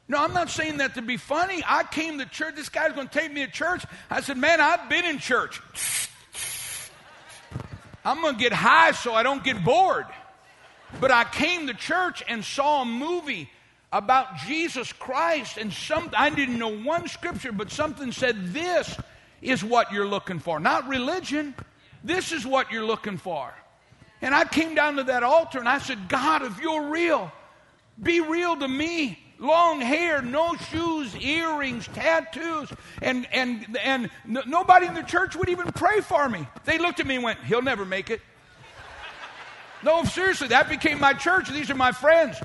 No, 0.10 0.24
I'm 0.24 0.34
not 0.34 0.50
saying 0.50 0.78
that 0.78 0.96
to 0.96 1.02
be 1.02 1.18
funny. 1.18 1.64
I 1.66 1.84
came 1.84 2.20
to 2.20 2.26
church. 2.26 2.56
This 2.56 2.70
guy's 2.70 2.94
going 2.94 3.08
to 3.08 3.20
take 3.20 3.32
me 3.32 3.46
to 3.46 3.52
church. 3.52 3.86
I 4.10 4.22
said, 4.22 4.38
Man, 4.38 4.60
I've 4.60 4.90
been 4.90 5.06
in 5.06 5.20
church. 5.20 5.62
I'm 8.06 8.22
going 8.22 8.36
to 8.36 8.40
get 8.40 8.54
high 8.54 8.92
so 8.92 9.14
I 9.14 9.24
don't 9.24 9.44
get 9.44 9.64
bored. 9.64 10.06
But 11.00 11.12
I 11.12 11.24
came 11.26 11.68
to 11.68 11.74
church 11.74 12.24
and 12.28 12.44
saw 12.44 12.82
a 12.82 12.86
movie 12.86 13.50
about 13.92 14.38
Jesus 14.38 14.92
Christ, 14.94 15.58
and 15.58 15.72
some 15.72 16.10
I 16.16 16.30
didn't 16.30 16.60
know 16.60 16.76
one 16.76 17.08
scripture, 17.08 17.52
but 17.52 17.72
something 17.72 18.12
said 18.12 18.54
this 18.54 18.98
is 19.42 19.64
what 19.64 19.92
you're 19.92 20.08
looking 20.08 20.40
for. 20.40 20.60
Not 20.60 20.88
religion. 20.88 21.56
This 22.04 22.32
is 22.32 22.46
what 22.46 22.72
you're 22.72 22.86
looking 22.86 23.18
for. 23.18 23.54
And 24.22 24.34
I 24.34 24.46
came 24.46 24.76
down 24.76 24.96
to 24.96 25.04
that 25.04 25.24
altar 25.24 25.60
and 25.60 25.70
I 25.70 25.78
said, 25.78 26.10
God, 26.10 26.42
if 26.42 26.60
you're 26.60 26.90
real, 26.90 27.32
be 28.02 28.20
real 28.20 28.56
to 28.58 28.68
me. 28.68 29.20
Long 29.40 29.80
hair, 29.82 30.24
no 30.24 30.56
shoes, 30.56 31.16
earrings, 31.16 31.88
tattoos, 31.94 32.74
and 33.04 33.28
and 33.32 33.78
and 33.84 34.10
nobody 34.26 34.88
in 34.88 34.96
the 34.96 35.04
church 35.04 35.36
would 35.36 35.50
even 35.50 35.72
pray 35.72 36.02
for 36.02 36.28
me. 36.28 36.48
They 36.66 36.80
looked 36.80 37.00
at 37.00 37.06
me 37.06 37.16
and 37.16 37.24
went, 37.24 37.44
"He'll 37.44 37.62
never 37.62 37.86
make 37.86 38.10
it." 38.10 38.22
No, 39.84 40.04
seriously, 40.04 40.48
that 40.50 40.70
became 40.70 41.00
my 41.00 41.14
church. 41.14 41.50
These 41.50 41.70
are 41.70 41.76
my 41.76 41.92
friends. 41.92 42.38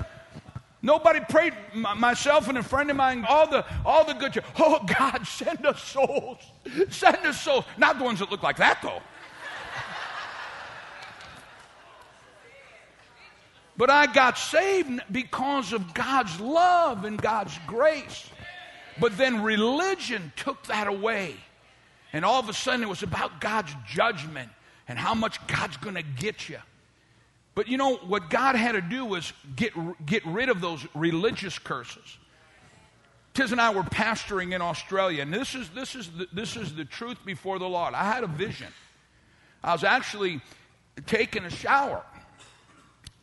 Nobody 0.81 1.21
prayed. 1.21 1.53
myself 1.73 2.49
and 2.49 2.57
a 2.57 2.63
friend 2.63 2.91
of 2.91 2.97
mine, 2.97 3.25
all 3.27 3.49
the 3.49 3.65
all 3.85 4.05
the 4.05 4.13
good. 4.13 4.43
Oh 4.59 4.83
God, 4.85 5.25
send 5.25 5.65
us 5.65 5.81
souls. 5.81 6.39
Send 6.89 7.17
us 7.25 7.41
souls. 7.41 7.65
Not 7.77 7.97
the 7.97 8.03
ones 8.03 8.19
that 8.19 8.29
look 8.29 8.43
like 8.43 8.57
that 8.57 8.79
though. 8.81 9.01
But 13.75 13.89
I 13.89 14.05
got 14.05 14.37
saved 14.37 15.01
because 15.11 15.73
of 15.73 15.93
God's 15.93 16.39
love 16.39 17.05
and 17.05 17.19
God's 17.19 17.57
grace. 17.65 18.29
But 18.99 19.17
then 19.17 19.41
religion 19.41 20.31
took 20.35 20.63
that 20.67 20.87
away. 20.87 21.35
And 22.11 22.23
all 22.23 22.39
of 22.39 22.49
a 22.49 22.53
sudden 22.53 22.83
it 22.83 22.89
was 22.89 23.01
about 23.01 23.41
God's 23.41 23.73
judgment 23.87 24.49
and 24.87 24.99
how 24.99 25.15
much 25.15 25.45
God's 25.47 25.77
going 25.77 25.95
to 25.95 26.03
get 26.03 26.49
you. 26.49 26.59
But 27.55 27.67
you 27.67 27.77
know, 27.77 27.97
what 27.97 28.29
God 28.29 28.55
had 28.55 28.73
to 28.73 28.81
do 28.81 29.05
was 29.05 29.31
get, 29.55 29.73
get 30.05 30.25
rid 30.25 30.49
of 30.49 30.61
those 30.61 30.85
religious 30.95 31.59
curses. 31.59 32.17
Tiz 33.33 33.51
and 33.51 33.59
I 33.59 33.73
were 33.73 33.83
pastoring 33.83 34.53
in 34.53 34.61
Australia, 34.61 35.21
and 35.23 35.33
this 35.33 35.55
is, 35.55 35.69
this, 35.69 35.95
is 35.95 36.09
the, 36.11 36.27
this 36.33 36.55
is 36.55 36.75
the 36.75 36.85
truth 36.85 37.17
before 37.25 37.57
the 37.57 37.67
Lord. 37.67 37.93
I 37.93 38.03
had 38.03 38.23
a 38.23 38.27
vision. 38.27 38.67
I 39.63 39.73
was 39.73 39.83
actually 39.83 40.41
taking 41.07 41.43
a 41.45 41.49
shower. 41.49 42.03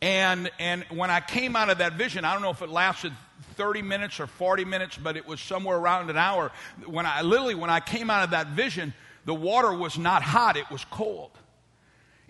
And, 0.01 0.49
and 0.59 0.83
when 0.89 1.11
I 1.11 1.19
came 1.19 1.55
out 1.55 1.69
of 1.69 1.77
that 1.77 1.93
vision, 1.93 2.25
I 2.25 2.33
don't 2.33 2.41
know 2.41 2.49
if 2.49 2.61
it 2.61 2.69
lasted 2.69 3.13
30 3.55 3.83
minutes 3.83 4.19
or 4.19 4.27
40 4.27 4.65
minutes, 4.65 4.97
but 4.97 5.15
it 5.15 5.27
was 5.27 5.39
somewhere 5.39 5.77
around 5.77 6.09
an 6.09 6.17
hour. 6.17 6.51
When 6.85 7.05
I 7.05 7.21
literally, 7.21 7.55
when 7.55 7.69
I 7.69 7.79
came 7.79 8.09
out 8.09 8.23
of 8.23 8.31
that 8.31 8.47
vision, 8.47 8.93
the 9.25 9.35
water 9.35 9.71
was 9.71 9.97
not 9.97 10.23
hot, 10.23 10.57
it 10.57 10.69
was 10.71 10.83
cold. 10.85 11.31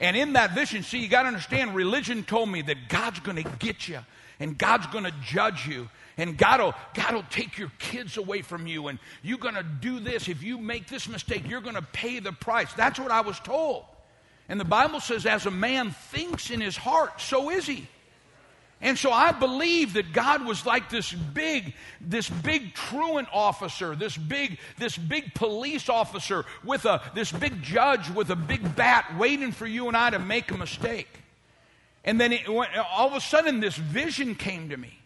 And 0.02 0.18
in 0.18 0.34
that 0.34 0.56
vision, 0.56 0.82
see, 0.82 0.98
you 0.98 1.08
got 1.08 1.22
to 1.22 1.28
understand, 1.28 1.76
religion 1.76 2.24
told 2.24 2.50
me 2.50 2.64
that 2.64 2.90
God's 2.90 3.20
going 3.20 3.42
to 3.42 3.50
get 3.60 3.88
you 3.88 4.00
and 4.40 4.58
God's 4.58 4.88
going 4.88 5.04
to 5.04 5.14
judge 5.24 5.68
you 5.68 5.90
and 6.18 6.36
God 6.36 6.60
will, 6.60 6.74
God 6.96 7.14
will 7.14 7.26
take 7.30 7.60
your 7.60 7.72
kids 7.78 8.18
away 8.18 8.42
from 8.42 8.66
you 8.66 8.88
and 8.88 8.98
you're 9.22 9.38
going 9.38 9.54
to 9.54 9.64
do 9.64 10.00
this. 10.00 10.28
If 10.28 10.42
you 10.42 10.58
make 10.58 10.88
this 10.88 11.08
mistake, 11.08 11.48
you're 11.48 11.62
going 11.62 11.76
to 11.76 11.84
pay 11.84 12.20
the 12.20 12.32
price. 12.32 12.74
That's 12.74 13.00
what 13.00 13.12
I 13.12 13.22
was 13.22 13.40
told. 13.40 13.86
And 14.50 14.60
the 14.60 14.66
Bible 14.66 15.00
says, 15.00 15.28
as 15.28 15.46
a 15.46 15.52
man 15.52 15.92
thinks 15.92 16.50
in 16.50 16.62
his 16.62 16.76
heart, 16.76 17.22
so 17.22 17.52
is 17.52 17.68
he. 17.68 17.88
And 18.82 18.98
so 18.98 19.12
I 19.12 19.32
believe 19.32 19.94
that 19.94 20.12
God 20.12 20.44
was 20.44 20.66
like 20.66 20.90
this 20.90 21.14
big, 21.14 21.76
this 22.00 22.28
big 22.28 22.74
truant 22.74 23.28
officer, 23.32 23.96
this 23.96 24.18
big, 24.18 24.58
this 24.80 24.98
big 24.98 25.36
police 25.36 25.88
officer 25.88 26.46
with 26.64 26.86
a, 26.86 27.02
this 27.14 27.32
big 27.32 27.62
judge 27.62 28.10
with 28.10 28.32
a 28.32 28.36
big 28.36 28.76
bat 28.76 29.18
waiting 29.20 29.52
for 29.52 29.68
you 29.68 29.88
and 29.88 29.96
I 29.96 30.10
to 30.10 30.20
make 30.20 30.50
a 30.50 30.58
mistake. 30.58 31.20
And 32.04 32.20
then 32.20 32.34
it, 32.34 32.48
all 32.50 33.08
of 33.08 33.14
a 33.14 33.22
sudden 33.22 33.60
this 33.60 33.76
vision 33.76 34.34
came 34.34 34.70
to 34.70 34.78
me. 34.78 34.98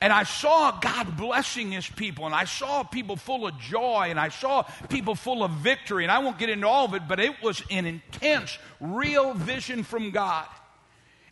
And 0.00 0.12
I 0.12 0.24
saw 0.24 0.72
God 0.80 1.16
blessing 1.16 1.72
his 1.72 1.88
people, 1.88 2.26
and 2.26 2.34
I 2.34 2.44
saw 2.44 2.82
people 2.82 3.16
full 3.16 3.46
of 3.46 3.58
joy, 3.58 4.08
and 4.10 4.20
I 4.20 4.28
saw 4.28 4.62
people 4.88 5.14
full 5.14 5.42
of 5.42 5.50
victory. 5.52 6.04
And 6.04 6.12
I 6.12 6.18
won't 6.18 6.38
get 6.38 6.50
into 6.50 6.68
all 6.68 6.84
of 6.84 6.94
it, 6.94 7.02
but 7.08 7.20
it 7.20 7.42
was 7.42 7.62
an 7.70 7.86
intense, 7.86 8.58
real 8.80 9.34
vision 9.34 9.82
from 9.82 10.10
God. 10.10 10.46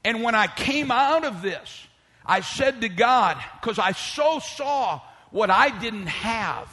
And 0.04 0.22
when 0.22 0.34
I 0.34 0.46
came 0.46 0.90
out 0.90 1.24
of 1.24 1.42
this, 1.42 1.86
I 2.24 2.40
said 2.40 2.80
to 2.80 2.88
God, 2.88 3.36
because 3.60 3.78
I 3.78 3.92
so 3.92 4.38
saw 4.38 5.00
what 5.30 5.50
I 5.50 5.76
didn't 5.78 6.06
have. 6.06 6.68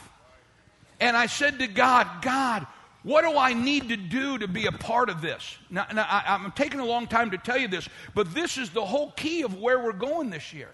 And 1.00 1.16
I 1.16 1.28
said 1.28 1.60
to 1.60 1.68
God, 1.68 2.08
God, 2.22 2.68
what 3.04 3.24
do 3.24 3.38
I 3.38 3.54
need 3.54 3.90
to 3.90 3.98
do 3.98 4.40
to 4.40 4.48
be 4.48 4.66
a 4.66 4.72
part 4.72 5.10
of 5.10 5.22
this? 5.22 5.58
Now, 5.70 5.86
now 5.94 6.06
I, 6.10 6.36
am 6.36 6.52
taking 6.56 6.80
a 6.80 6.86
long 6.86 7.08
time 7.08 7.32
to 7.32 7.38
tell 7.38 7.58
you 7.58 7.68
this, 7.68 7.88
but 8.14 8.34
this 8.34 8.58
is 8.58 8.72
the 8.72 8.86
whole 8.86 9.12
key 9.12 9.44
of 9.44 9.58
where 9.58 9.80
we're 9.80 9.94
going 9.94 10.30
this 10.30 10.54
year. 10.54 10.70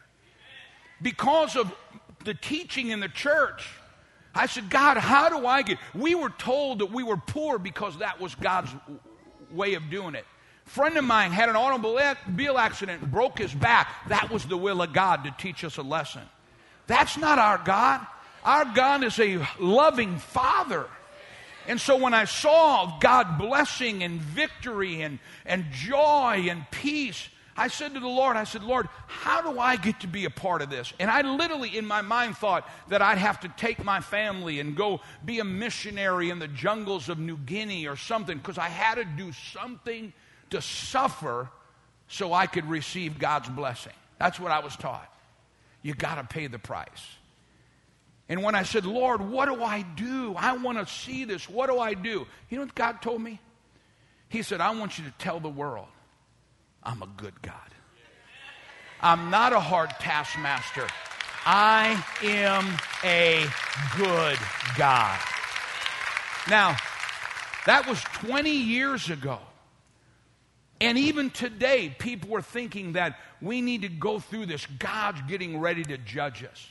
Because 1.02 1.56
of 1.56 1.72
the 2.26 2.34
teaching 2.34 2.90
in 2.90 3.00
the 3.00 3.08
church. 3.08 3.70
I 4.34 4.48
said, 4.48 4.70
God, 4.70 4.98
how 4.98 5.30
do 5.30 5.48
I 5.48 5.62
get? 5.62 5.78
We 5.94 6.14
were 6.14 6.32
told 6.32 6.80
that 6.80 6.92
we 6.92 7.04
were 7.04 7.18
poor 7.18 7.58
because 7.58 8.00
that 8.00 8.20
was 8.20 8.36
God's 8.36 8.70
way 9.52 9.76
of 9.76 9.90
doing 9.90 10.16
it. 10.16 10.26
Friend 10.66 10.98
of 10.98 11.04
mine 11.04 11.32
had 11.32 11.48
an 11.48 11.56
automobile 11.56 12.58
accident, 12.58 13.12
broke 13.12 13.38
his 13.38 13.54
back. 13.54 13.88
That 14.10 14.30
was 14.30 14.46
the 14.46 14.58
will 14.58 14.82
of 14.82 14.94
God 14.94 15.24
to 15.24 15.36
teach 15.38 15.64
us 15.64 15.78
a 15.78 15.84
lesson. 15.84 16.24
That's 16.88 17.18
not 17.18 17.40
our 17.40 17.60
God. 17.60 18.06
Our 18.44 18.66
God 18.66 19.04
is 19.04 19.20
a 19.20 19.46
loving 19.60 20.18
Father. 20.18 20.86
And 21.68 21.80
so 21.80 21.98
when 21.98 22.14
I 22.14 22.26
saw 22.26 23.00
God 23.00 23.38
blessing 23.38 24.04
and 24.04 24.20
victory 24.22 25.02
and, 25.02 25.20
and 25.46 25.66
joy 25.72 26.48
and 26.50 26.66
peace, 26.72 27.28
I 27.58 27.70
said 27.70 27.94
to 27.94 28.00
the 28.00 28.08
Lord, 28.08 28.36
I 28.36 28.44
said, 28.44 28.64
Lord, 28.64 28.88
how 29.08 29.42
do 29.42 29.60
I 29.60 29.78
get 29.78 30.02
to 30.02 30.08
be 30.08 30.26
a 30.26 30.30
part 30.30 30.62
of 30.62 30.70
this? 30.70 30.94
And 31.00 31.10
I 31.10 31.22
literally, 31.22 31.78
in 31.78 31.86
my 31.86 32.02
mind, 32.02 32.38
thought 32.38 32.70
that 32.90 33.02
I'd 33.02 33.18
have 33.18 33.40
to 33.42 33.48
take 33.50 33.84
my 33.84 34.02
family 34.02 34.60
and 34.60 34.76
go 34.76 35.00
be 35.24 35.40
a 35.40 35.46
missionary 35.46 36.30
in 36.30 36.40
the 36.40 36.50
jungles 36.50 37.08
of 37.08 37.18
New 37.18 37.38
Guinea 37.38 37.88
or 37.88 37.96
something 37.96 38.38
because 38.38 38.58
I 38.58 38.68
had 38.68 38.96
to 38.96 39.06
do 39.06 39.32
something 39.54 40.12
to 40.56 40.62
suffer 40.62 41.50
so 42.08 42.34
I 42.34 42.48
could 42.48 42.70
receive 42.70 43.20
God's 43.20 43.50
blessing. 43.50 43.94
That's 44.20 44.40
what 44.40 44.52
I 44.52 44.60
was 44.60 44.76
taught. 44.76 45.12
You 45.82 45.94
got 45.94 46.16
to 46.16 46.24
pay 46.24 46.48
the 46.48 46.60
price. 46.60 46.90
And 48.28 48.42
when 48.42 48.56
I 48.56 48.64
said, 48.64 48.86
Lord, 48.86 49.22
what 49.22 49.48
do 49.48 49.62
I 49.64 49.84
do? 49.84 50.34
I 50.36 50.58
want 50.58 50.80
to 50.80 50.92
see 50.92 51.26
this. 51.26 51.48
What 51.48 51.70
do 51.70 51.78
I 51.78 51.94
do? 51.94 52.26
You 52.50 52.58
know 52.58 52.64
what 52.64 52.76
God 52.76 53.02
told 53.02 53.22
me? 53.22 53.40
He 54.30 54.42
said, 54.42 54.62
I 54.62 54.72
want 54.72 54.98
you 54.98 55.06
to 55.06 55.14
tell 55.20 55.40
the 55.40 55.50
world 55.50 55.88
I'm 56.82 57.04
a 57.04 57.08
good 57.18 57.40
God. 57.42 57.54
I'm 59.02 59.30
not 59.30 59.54
a 59.54 59.60
hard 59.60 59.92
taskmaster. 60.00 60.88
I 61.46 62.04
am 62.24 62.66
a 63.04 63.46
good 63.98 64.40
God. 64.78 65.20
Now, 66.50 66.76
that 67.66 67.88
was 67.88 68.02
20 68.02 68.50
years 68.50 69.10
ago. 69.10 69.40
And 70.82 70.98
even 70.98 71.30
today, 71.30 71.96
people 71.98 72.36
are 72.36 72.42
thinking 72.42 72.94
that 72.94 73.18
we 73.42 73.62
need 73.62 73.84
to 73.84 73.90
go 73.90 74.20
through 74.20 74.48
this. 74.48 74.66
God's 74.66 75.22
getting 75.28 75.60
ready 75.60 75.84
to 75.84 75.98
judge 75.98 76.44
us. 76.44 76.70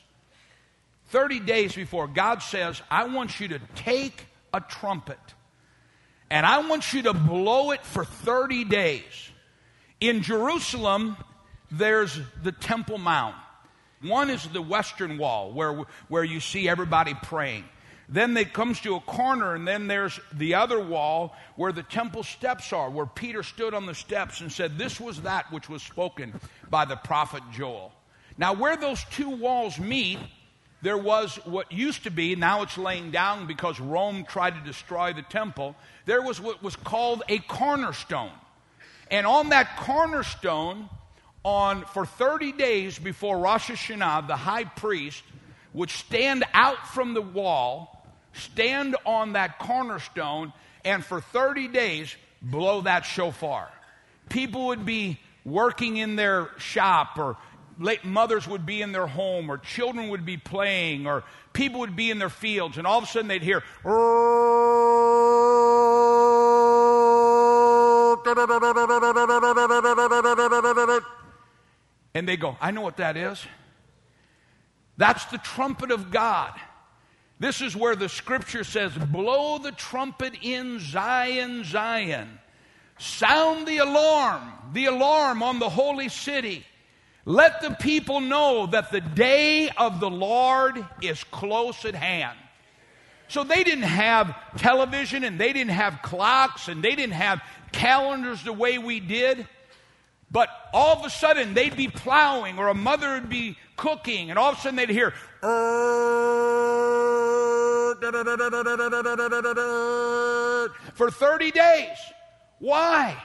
30 1.09 1.41
days 1.41 1.75
before, 1.75 2.07
God 2.07 2.43
says, 2.43 2.83
I 2.91 3.05
want 3.05 3.41
you 3.41 3.49
to 3.49 3.61
take 3.75 4.27
a 4.53 4.61
trumpet 4.61 5.19
and 6.31 6.45
I 6.45 6.67
want 6.67 6.93
you 6.93 7.03
to 7.03 7.15
blow 7.15 7.71
it 7.71 7.85
for 7.85 8.05
30 8.05 8.65
days. 8.65 9.31
In 10.01 10.23
Jerusalem, 10.23 11.17
there's 11.71 12.19
the 12.43 12.53
Temple 12.53 12.99
Mount. 12.99 13.37
One 14.03 14.31
is 14.31 14.47
the 14.49 14.61
Western 14.61 15.17
Wall, 15.17 15.53
where, 15.53 15.85
where 16.09 16.25
you 16.25 16.41
see 16.41 16.69
everybody 16.69 17.15
praying. 17.15 17.65
Then 18.09 18.35
they 18.35 18.45
comes 18.45 18.81
to 18.81 18.97
a 18.97 19.01
corner, 19.01 19.55
and 19.55 19.67
then 19.67 19.87
there's 19.87 20.21
the 20.33 20.55
other 20.55 20.79
wall 20.79 21.35
where 21.57 21.73
the 21.73 21.83
temple 21.83 22.23
steps 22.23 22.73
are, 22.73 22.91
where 22.91 23.07
Peter 23.07 23.43
stood 23.43 23.73
on 23.73 23.87
the 23.87 23.95
steps 23.95 24.41
and 24.41 24.53
said, 24.53 24.77
This 24.77 25.01
was 25.01 25.23
that 25.23 25.51
which 25.51 25.69
was 25.69 25.83
spoken 25.83 26.39
by 26.69 26.85
the 26.85 26.97
prophet 26.97 27.43
Joel. 27.53 27.93
Now, 28.37 28.53
where 28.53 28.77
those 28.77 29.03
two 29.11 29.31
walls 29.31 29.79
meet, 29.79 30.19
there 30.83 30.99
was 30.99 31.37
what 31.45 31.73
used 31.73 32.05
to 32.05 32.11
be, 32.11 32.37
now 32.37 32.63
it's 32.63 32.77
laying 32.77 33.11
down 33.11 33.47
because 33.47 33.81
Rome 33.81 34.25
tried 34.29 34.55
to 34.55 34.61
destroy 34.61 35.15
the 35.15 35.23
temple. 35.23 35.75
There 36.05 36.21
was 36.21 36.41
what 36.41 36.63
was 36.63 36.77
called 36.77 37.23
a 37.29 37.39
cornerstone. 37.39 38.33
And 39.11 39.27
on 39.27 39.49
that 39.51 39.79
cornerstone, 39.79 40.91
on 41.43 41.85
for 41.87 42.05
30 42.05 42.53
days 42.53 42.99
before 42.99 43.39
Rosh 43.39 43.71
Hashanah, 43.71 44.27
the 44.27 44.37
high 44.37 44.65
priest 44.65 45.23
would 45.73 45.91
stand 45.91 46.45
out 46.53 46.87
from 46.89 47.15
the 47.15 47.23
wall, 47.23 47.94
stand 48.35 48.97
on 49.05 49.33
that 49.33 49.59
cornerstone, 49.59 50.53
and 50.85 51.05
for 51.05 51.21
30 51.21 51.69
days 51.69 52.15
blow 52.43 52.83
that 52.83 53.05
shofar. 53.05 53.71
People 54.29 54.67
would 54.67 54.85
be 54.85 55.19
working 55.45 55.97
in 55.97 56.17
their 56.17 56.51
shop, 56.59 57.19
or 57.19 57.37
late 57.79 58.05
mothers 58.05 58.47
would 58.47 58.67
be 58.67 58.83
in 58.83 58.93
their 58.93 59.07
home, 59.07 59.51
or 59.51 59.59
children 59.59 60.09
would 60.11 60.25
be 60.25 60.37
playing, 60.37 61.07
or 61.07 61.25
people 61.53 61.81
would 61.81 61.97
be 61.97 62.11
in 62.11 62.19
their 62.19 62.29
fields, 62.29 62.79
and 62.79 62.87
all 62.87 62.99
of 62.99 63.05
a 63.05 63.07
sudden 63.07 63.29
they'd 63.29 63.43
hear, 63.43 63.63
and 72.15 72.29
they 72.29 72.37
go, 72.37 72.57
I 72.61 72.71
know 72.71 72.81
what 72.81 72.99
that 72.99 73.17
is. 73.17 73.45
That's 74.97 75.25
the 75.27 75.39
trumpet 75.39 75.91
of 75.91 76.11
God. 76.11 76.53
This 77.45 77.61
is 77.61 77.77
where 77.77 77.95
the 77.95 78.09
scripture 78.09 78.65
says, 78.65 78.95
Blow 78.95 79.59
the 79.59 79.73
trumpet 79.73 80.33
in 80.41 80.81
Zion, 80.81 81.63
Zion. 81.65 82.39
Sound 82.97 83.69
the 83.69 83.77
alarm, 83.77 84.51
the 84.73 84.87
alarm 84.87 85.43
on 85.43 85.59
the 85.59 85.69
holy 85.69 86.09
city. 86.09 86.65
Let 87.27 87.61
the 87.61 87.73
people 87.73 88.23
know 88.23 88.65
that 88.69 88.91
the 88.91 89.03
day 89.03 89.69
of 89.77 90.01
the 90.01 90.09
Lord 90.09 90.87
is 91.03 91.23
close 91.25 91.85
at 91.85 91.95
hand. 91.95 92.39
So 93.29 93.45
they 93.45 93.63
didn't 93.63 93.83
have 93.83 94.35
television 94.57 95.23
and 95.23 95.39
they 95.39 95.53
didn't 95.53 95.73
have 95.73 96.01
clocks 96.01 96.69
and 96.69 96.83
they 96.83 96.95
didn't 96.95 97.13
have 97.13 97.43
calendars 97.73 98.43
the 98.43 98.55
way 98.55 98.79
we 98.79 99.01
did. 99.01 99.47
But 100.31 100.49
all 100.73 100.97
of 100.97 101.05
a 101.05 101.11
sudden, 101.11 101.53
they'd 101.53 101.77
be 101.77 101.89
plowing, 101.89 102.59
or 102.59 102.69
a 102.69 102.75
mother 102.75 103.13
would 103.13 103.29
be 103.29 103.59
cooking, 103.77 104.31
and 104.31 104.39
all 104.39 104.53
of 104.53 104.59
a 104.59 104.61
sudden 104.61 104.77
they'd 104.77 104.89
hear, 104.89 105.13
for 110.95 111.11
30 111.11 111.51
days. 111.51 111.97
Why? 112.59 113.17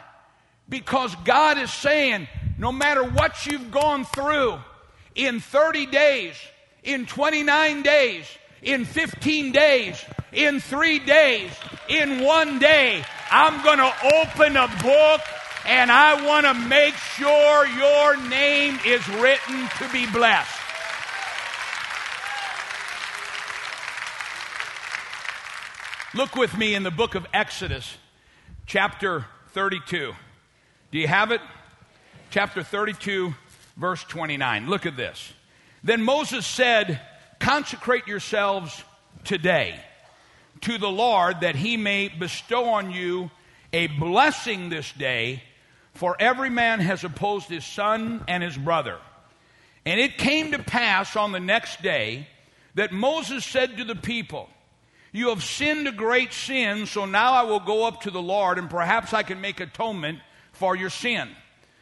Because 0.68 1.16
God 1.24 1.58
is 1.58 1.72
saying, 1.72 2.28
no 2.58 2.72
matter 2.72 3.04
what 3.04 3.46
you've 3.46 3.72
gone 3.72 4.06
through, 4.06 4.60
in 5.16 5.40
30 5.40 5.88
days, 5.88 6.36
in 6.84 7.06
29 7.06 7.82
days, 7.82 8.26
in 8.62 8.86
15 8.86 9.52
days, 9.52 10.04
in 10.32 10.60
three 10.60 11.00
days, 11.00 11.52
in 11.88 12.22
one 12.24 12.60
day, 12.60 13.04
I'm 13.32 13.64
going 13.64 13.80
to 13.80 13.94
open 14.18 14.58
a 14.58 14.68
book 14.82 15.22
and 15.66 15.92
I 15.92 16.26
want 16.26 16.46
to 16.46 16.54
make 16.54 16.96
sure 16.96 17.68
your 17.68 18.18
name 18.30 18.80
is 18.86 19.08
written 19.10 19.68
to 19.80 19.90
be 19.92 20.06
blessed. 20.08 20.60
Look 26.16 26.36
with 26.36 26.58
me 26.58 26.74
in 26.74 26.84
the 26.84 26.92
book 26.92 27.14
of 27.14 27.28
Exodus, 27.34 27.98
chapter 28.66 29.26
32. 29.50 30.14
Do 30.92 30.98
you 30.98 31.08
have 31.08 31.32
it? 31.32 31.42
Chapter 32.32 32.64
32, 32.64 33.36
verse 33.78 34.04
29. 34.06 34.68
Look 34.68 34.86
at 34.86 34.98
this. 34.98 35.34
Then 35.84 36.02
Moses 36.02 36.48
said, 36.48 37.00
Consecrate 37.40 38.08
yourselves 38.08 38.84
today 39.24 39.80
to 40.62 40.78
the 40.78 40.90
Lord 40.90 41.42
that 41.42 41.56
he 41.56 41.78
may 41.78 42.10
bestow 42.10 42.66
on 42.70 42.92
you 42.92 43.30
a 43.72 43.88
blessing 43.88 44.70
this 44.70 44.92
day 44.92 45.44
for 45.94 46.16
every 46.20 46.50
man 46.50 46.80
has 46.80 47.04
opposed 47.04 47.50
his 47.50 47.66
son 47.66 48.24
and 48.28 48.44
his 48.44 48.58
brother. 48.58 48.98
And 49.86 50.00
it 50.00 50.18
came 50.18 50.52
to 50.52 50.60
pass 50.60 51.16
on 51.16 51.32
the 51.32 51.40
next 51.40 51.82
day 51.82 52.28
that 52.76 52.92
Moses 52.92 53.46
said 53.46 53.78
to 53.78 53.84
the 53.84 53.96
people, 53.96 54.50
You 55.12 55.30
have 55.30 55.44
sinned 55.44 55.88
a 55.88 55.92
great 55.92 56.34
sin, 56.34 56.86
so 56.86 57.06
now 57.06 57.34
I 57.34 57.44
will 57.44 57.60
go 57.60 57.86
up 57.86 58.02
to 58.02 58.12
the 58.12 58.22
Lord, 58.22 58.58
and 58.58 58.70
perhaps 58.70 59.14
I 59.14 59.24
can 59.24 59.42
make 59.42 59.60
atonement 59.60 60.20
for 60.52 60.76
your 60.76 60.90
sin. 60.90 61.30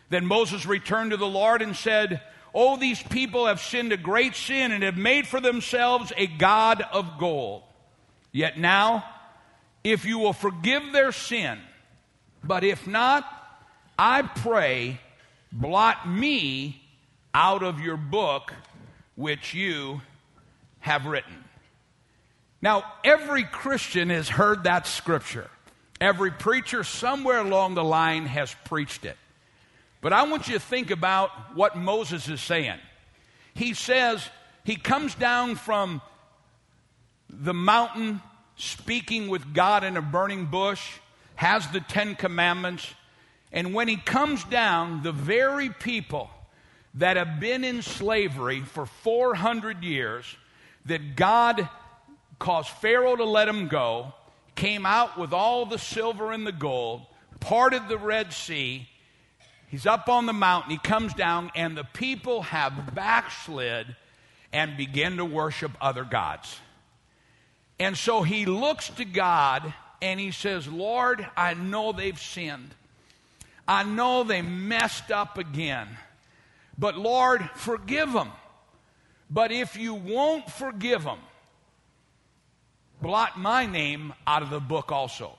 Then 0.09 0.25
Moses 0.25 0.65
returned 0.65 1.11
to 1.11 1.17
the 1.17 1.27
Lord 1.27 1.61
and 1.61 1.75
said, 1.75 2.21
Oh, 2.53 2.77
these 2.77 3.03
people 3.03 3.45
have 3.45 3.61
sinned 3.61 3.91
a 3.91 3.97
great 3.97 4.35
sin 4.35 4.71
and 4.71 4.83
have 4.83 4.97
made 4.97 5.27
for 5.27 5.39
themselves 5.39 6.13
a 6.15 6.27
God 6.27 6.81
of 6.81 7.19
gold. 7.19 7.63
Yet 8.31 8.57
now, 8.57 9.03
if 9.83 10.05
you 10.05 10.17
will 10.17 10.33
forgive 10.33 10.91
their 10.91 11.11
sin, 11.11 11.59
but 12.43 12.63
if 12.63 12.87
not, 12.87 13.25
I 13.97 14.21
pray, 14.21 14.99
blot 15.51 16.07
me 16.07 16.81
out 17.33 17.63
of 17.63 17.79
your 17.79 17.97
book 17.97 18.53
which 19.15 19.53
you 19.53 20.01
have 20.79 21.05
written. 21.05 21.43
Now, 22.61 22.83
every 23.03 23.43
Christian 23.43 24.09
has 24.09 24.29
heard 24.29 24.63
that 24.63 24.87
scripture. 24.87 25.49
Every 25.99 26.31
preacher 26.31 26.83
somewhere 26.83 27.39
along 27.39 27.75
the 27.75 27.83
line 27.83 28.25
has 28.25 28.55
preached 28.65 29.05
it. 29.05 29.17
But 30.01 30.13
I 30.13 30.23
want 30.23 30.47
you 30.47 30.53
to 30.53 30.59
think 30.59 30.91
about 30.91 31.55
what 31.55 31.75
Moses 31.75 32.27
is 32.27 32.41
saying. 32.41 32.79
He 33.53 33.73
says, 33.73 34.27
he 34.63 34.75
comes 34.75 35.15
down 35.15 35.55
from 35.55 36.01
the 37.29 37.53
mountain 37.53 38.21
speaking 38.57 39.27
with 39.27 39.53
God 39.53 39.83
in 39.83 39.97
a 39.97 40.01
burning 40.01 40.45
bush, 40.45 40.81
has 41.35 41.67
the 41.69 41.79
Ten 41.79 42.15
Commandments, 42.15 42.87
and 43.51 43.73
when 43.73 43.87
he 43.87 43.95
comes 43.95 44.43
down, 44.43 45.03
the 45.03 45.11
very 45.11 45.69
people 45.69 46.29
that 46.95 47.17
have 47.17 47.39
been 47.39 47.63
in 47.63 47.81
slavery 47.81 48.61
for 48.61 48.85
400 48.85 49.83
years 49.83 50.25
that 50.85 51.15
God 51.15 51.69
caused 52.39 52.69
Pharaoh 52.69 53.15
to 53.15 53.25
let 53.25 53.45
them 53.45 53.67
go, 53.67 54.13
came 54.55 54.85
out 54.85 55.17
with 55.17 55.33
all 55.33 55.65
the 55.65 55.77
silver 55.77 56.31
and 56.31 56.45
the 56.45 56.51
gold, 56.51 57.01
parted 57.39 57.87
the 57.87 57.97
Red 57.97 58.33
Sea. 58.33 58.87
He's 59.67 59.85
up 59.85 60.09
on 60.09 60.25
the 60.25 60.33
mountain, 60.33 60.71
he 60.71 60.77
comes 60.77 61.13
down, 61.13 61.51
and 61.55 61.77
the 61.77 61.83
people 61.83 62.41
have 62.43 62.95
backslid 62.95 63.95
and 64.53 64.77
begin 64.77 65.17
to 65.17 65.25
worship 65.25 65.71
other 65.79 66.03
gods. 66.03 66.59
And 67.79 67.97
so 67.97 68.23
he 68.23 68.45
looks 68.45 68.89
to 68.91 69.05
God 69.05 69.73
and 70.01 70.19
he 70.19 70.31
says, 70.31 70.67
Lord, 70.67 71.27
I 71.35 71.53
know 71.53 71.91
they've 71.91 72.19
sinned. 72.19 72.73
I 73.67 73.83
know 73.83 74.23
they 74.23 74.41
messed 74.41 75.11
up 75.11 75.37
again. 75.37 75.87
But 76.77 76.97
Lord, 76.97 77.49
forgive 77.55 78.13
them. 78.13 78.31
But 79.29 79.51
if 79.51 79.75
you 79.75 79.93
won't 79.93 80.49
forgive 80.49 81.03
them, 81.03 81.19
blot 83.01 83.37
my 83.37 83.65
name 83.65 84.13
out 84.25 84.41
of 84.41 84.49
the 84.49 84.59
book 84.59 84.91
also. 84.91 85.37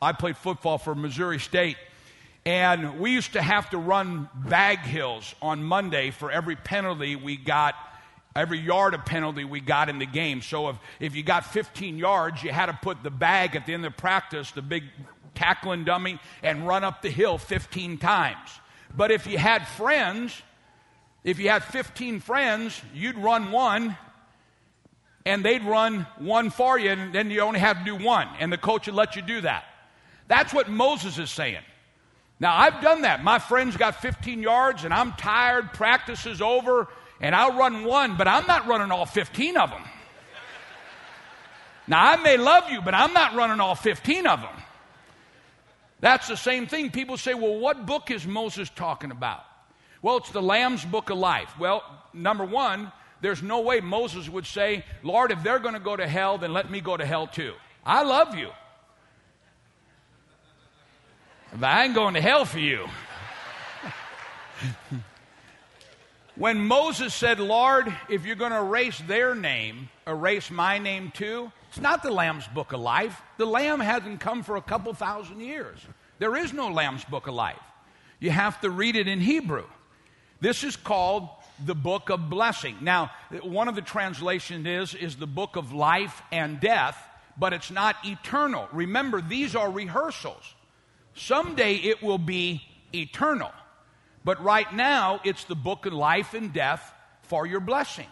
I 0.00 0.12
played 0.12 0.36
football 0.36 0.78
for 0.78 0.96
Missouri 0.96 1.38
State, 1.38 1.76
and 2.44 2.98
we 2.98 3.12
used 3.12 3.34
to 3.34 3.42
have 3.42 3.70
to 3.70 3.78
run 3.78 4.28
bag 4.34 4.80
hills 4.80 5.34
on 5.40 5.62
Monday 5.62 6.10
for 6.10 6.32
every 6.32 6.56
penalty 6.56 7.14
we 7.14 7.36
got, 7.36 7.76
every 8.34 8.58
yard 8.58 8.94
of 8.94 9.04
penalty 9.04 9.44
we 9.44 9.60
got 9.60 9.88
in 9.88 10.00
the 10.00 10.06
game. 10.06 10.42
So 10.42 10.70
if, 10.70 10.76
if 10.98 11.14
you 11.14 11.22
got 11.22 11.46
15 11.46 11.98
yards, 11.98 12.42
you 12.42 12.50
had 12.50 12.66
to 12.66 12.78
put 12.82 13.04
the 13.04 13.10
bag 13.10 13.54
at 13.54 13.66
the 13.66 13.74
end 13.74 13.86
of 13.86 13.96
practice, 13.96 14.50
the 14.50 14.62
big 14.62 14.82
tackling 15.34 15.84
dummy, 15.84 16.18
and 16.42 16.66
run 16.66 16.84
up 16.84 17.02
the 17.02 17.10
hill 17.10 17.38
15 17.38 17.98
times. 17.98 18.60
But 18.94 19.10
if 19.10 19.26
you 19.26 19.38
had 19.38 19.66
friends, 19.66 20.40
if 21.24 21.38
you 21.38 21.48
had 21.48 21.64
15 21.64 22.20
friends, 22.20 22.80
you'd 22.94 23.16
run 23.16 23.52
one 23.52 23.96
and 25.24 25.44
they'd 25.44 25.62
run 25.62 26.06
one 26.18 26.50
for 26.50 26.78
you, 26.78 26.90
and 26.90 27.14
then 27.14 27.30
you 27.30 27.40
only 27.40 27.60
have 27.60 27.78
to 27.78 27.84
do 27.84 27.96
one, 27.96 28.28
and 28.40 28.52
the 28.52 28.58
coach 28.58 28.86
would 28.86 28.94
let 28.94 29.14
you 29.16 29.22
do 29.22 29.40
that. 29.42 29.64
That's 30.26 30.52
what 30.52 30.68
Moses 30.68 31.18
is 31.18 31.30
saying. 31.30 31.62
Now, 32.40 32.56
I've 32.56 32.80
done 32.82 33.02
that. 33.02 33.22
My 33.22 33.38
friend's 33.38 33.76
got 33.76 34.02
15 34.02 34.42
yards, 34.42 34.84
and 34.84 34.92
I'm 34.92 35.12
tired, 35.12 35.72
practice 35.74 36.26
is 36.26 36.42
over, 36.42 36.88
and 37.20 37.36
I'll 37.36 37.56
run 37.56 37.84
one, 37.84 38.16
but 38.16 38.26
I'm 38.26 38.46
not 38.46 38.66
running 38.66 38.90
all 38.90 39.06
15 39.06 39.56
of 39.56 39.70
them. 39.70 39.82
Now, 41.86 42.04
I 42.04 42.16
may 42.16 42.36
love 42.36 42.70
you, 42.70 42.80
but 42.80 42.94
I'm 42.94 43.12
not 43.12 43.34
running 43.34 43.60
all 43.60 43.74
15 43.74 44.26
of 44.26 44.40
them. 44.40 44.62
That's 46.02 46.26
the 46.26 46.36
same 46.36 46.66
thing. 46.66 46.90
People 46.90 47.16
say, 47.16 47.32
well, 47.32 47.56
what 47.58 47.86
book 47.86 48.10
is 48.10 48.26
Moses 48.26 48.68
talking 48.68 49.12
about? 49.12 49.44
Well, 50.02 50.16
it's 50.16 50.30
the 50.30 50.42
Lamb's 50.42 50.84
Book 50.84 51.10
of 51.10 51.18
Life. 51.18 51.54
Well, 51.60 51.84
number 52.12 52.44
one, 52.44 52.90
there's 53.20 53.40
no 53.40 53.60
way 53.60 53.78
Moses 53.80 54.28
would 54.28 54.44
say, 54.44 54.84
Lord, 55.04 55.30
if 55.30 55.44
they're 55.44 55.60
going 55.60 55.74
to 55.74 55.80
go 55.80 55.94
to 55.94 56.06
hell, 56.06 56.38
then 56.38 56.52
let 56.52 56.68
me 56.68 56.80
go 56.80 56.96
to 56.96 57.06
hell 57.06 57.28
too. 57.28 57.54
I 57.86 58.02
love 58.02 58.34
you. 58.34 58.50
But 61.52 61.66
I 61.66 61.84
ain't 61.84 61.94
going 61.94 62.14
to 62.14 62.20
hell 62.20 62.46
for 62.46 62.58
you. 62.58 62.88
when 66.34 66.58
Moses 66.58 67.14
said, 67.14 67.38
Lord, 67.38 67.94
if 68.08 68.26
you're 68.26 68.34
going 68.34 68.50
to 68.50 68.58
erase 68.58 68.98
their 69.06 69.36
name, 69.36 69.88
erase 70.04 70.50
my 70.50 70.78
name 70.78 71.12
too, 71.14 71.52
it's 71.72 71.80
not 71.80 72.02
the 72.02 72.10
Lamb's 72.10 72.46
Book 72.48 72.74
of 72.74 72.80
Life. 72.80 73.18
The 73.38 73.46
Lamb 73.46 73.80
hasn't 73.80 74.20
come 74.20 74.42
for 74.42 74.56
a 74.56 74.60
couple 74.60 74.92
thousand 74.92 75.40
years. 75.40 75.78
There 76.18 76.36
is 76.36 76.52
no 76.52 76.68
Lamb's 76.68 77.02
Book 77.02 77.28
of 77.28 77.34
Life. 77.34 77.56
You 78.20 78.30
have 78.30 78.60
to 78.60 78.68
read 78.68 78.94
it 78.94 79.08
in 79.08 79.22
Hebrew. 79.22 79.64
This 80.38 80.64
is 80.64 80.76
called 80.76 81.30
the 81.64 81.74
book 81.74 82.10
of 82.10 82.28
blessing. 82.28 82.76
Now, 82.82 83.10
one 83.40 83.68
of 83.68 83.74
the 83.74 83.80
translations 83.80 84.66
is 84.66 84.94
is 84.94 85.16
the 85.16 85.26
book 85.26 85.56
of 85.56 85.72
life 85.72 86.20
and 86.30 86.60
death, 86.60 87.02
but 87.38 87.54
it's 87.54 87.70
not 87.70 87.96
eternal. 88.04 88.68
Remember, 88.70 89.22
these 89.22 89.56
are 89.56 89.70
rehearsals. 89.70 90.54
Someday 91.14 91.76
it 91.76 92.02
will 92.02 92.18
be 92.18 92.60
eternal. 92.94 93.50
But 94.26 94.44
right 94.44 94.70
now, 94.74 95.22
it's 95.24 95.44
the 95.44 95.54
book 95.54 95.86
of 95.86 95.94
life 95.94 96.34
and 96.34 96.52
death 96.52 96.92
for 97.22 97.46
your 97.46 97.60
blessing. 97.60 98.08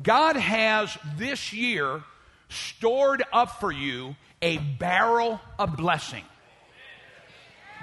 God 0.00 0.36
has 0.36 0.96
this 1.16 1.52
year 1.52 2.04
stored 2.48 3.22
up 3.32 3.60
for 3.60 3.72
you 3.72 4.16
a 4.42 4.58
barrel 4.58 5.40
of 5.58 5.76
blessing. 5.76 6.24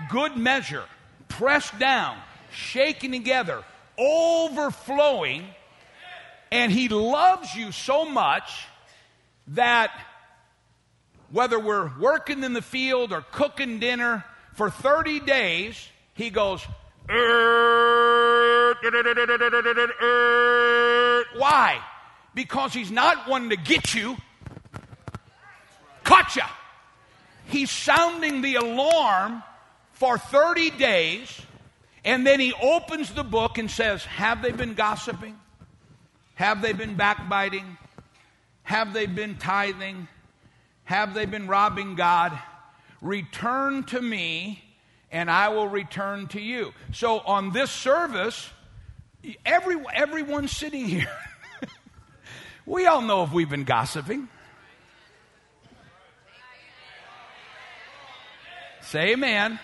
Good 0.09 0.37
measure, 0.37 0.83
pressed 1.27 1.77
down 1.79 2.17
shaken 2.53 3.11
together, 3.11 3.63
overflowing, 3.97 5.45
and 6.51 6.71
He 6.71 6.87
loves 6.87 7.53
you 7.55 7.71
so 7.71 8.05
much 8.05 8.67
that 9.47 9.91
whether 11.31 11.59
we're 11.59 11.91
working 11.99 12.43
in 12.43 12.53
the 12.53 12.61
field 12.61 13.11
or 13.11 13.21
cooking 13.31 13.79
dinner 13.79 14.23
for 14.53 14.69
30 14.69 15.21
days, 15.21 15.87
He 16.13 16.29
goes, 16.29 16.63
why? 21.35 21.81
Because 22.35 22.73
he's 22.73 22.91
not 22.91 23.27
wanting 23.27 23.49
to 23.49 23.57
get 23.57 23.93
you. 23.93 24.15
Caught 26.03 26.35
you. 26.35 26.43
He's 27.45 27.71
sounding 27.71 28.41
the 28.41 28.55
alarm 28.55 29.43
for 29.93 30.17
30 30.17 30.71
days 30.71 31.41
and 32.05 32.27
then 32.27 32.39
he 32.39 32.53
opens 32.53 33.13
the 33.13 33.23
book 33.23 33.57
and 33.57 33.71
says, 33.71 34.03
Have 34.05 34.41
they 34.41 34.51
been 34.51 34.73
gossiping? 34.73 35.39
Have 36.35 36.61
they 36.61 36.73
been 36.73 36.95
backbiting? 36.95 37.77
Have 38.63 38.93
they 38.93 39.05
been 39.05 39.35
tithing? 39.37 40.07
Have 40.85 41.13
they 41.13 41.25
been 41.25 41.47
robbing 41.47 41.95
God? 41.95 42.37
Return 43.01 43.83
to 43.85 44.01
me, 44.01 44.63
and 45.11 45.29
I 45.29 45.49
will 45.49 45.67
return 45.67 46.27
to 46.29 46.41
you. 46.41 46.73
So 46.91 47.19
on 47.19 47.51
this 47.51 47.71
service, 47.71 48.49
every, 49.45 49.77
everyone 49.93 50.47
sitting 50.47 50.85
here, 50.85 51.11
we 52.65 52.85
all 52.85 53.01
know 53.01 53.23
if 53.23 53.31
we've 53.31 53.49
been 53.49 53.65
gossiping. 53.65 54.27
Say 58.83 59.13
amen. 59.13 59.59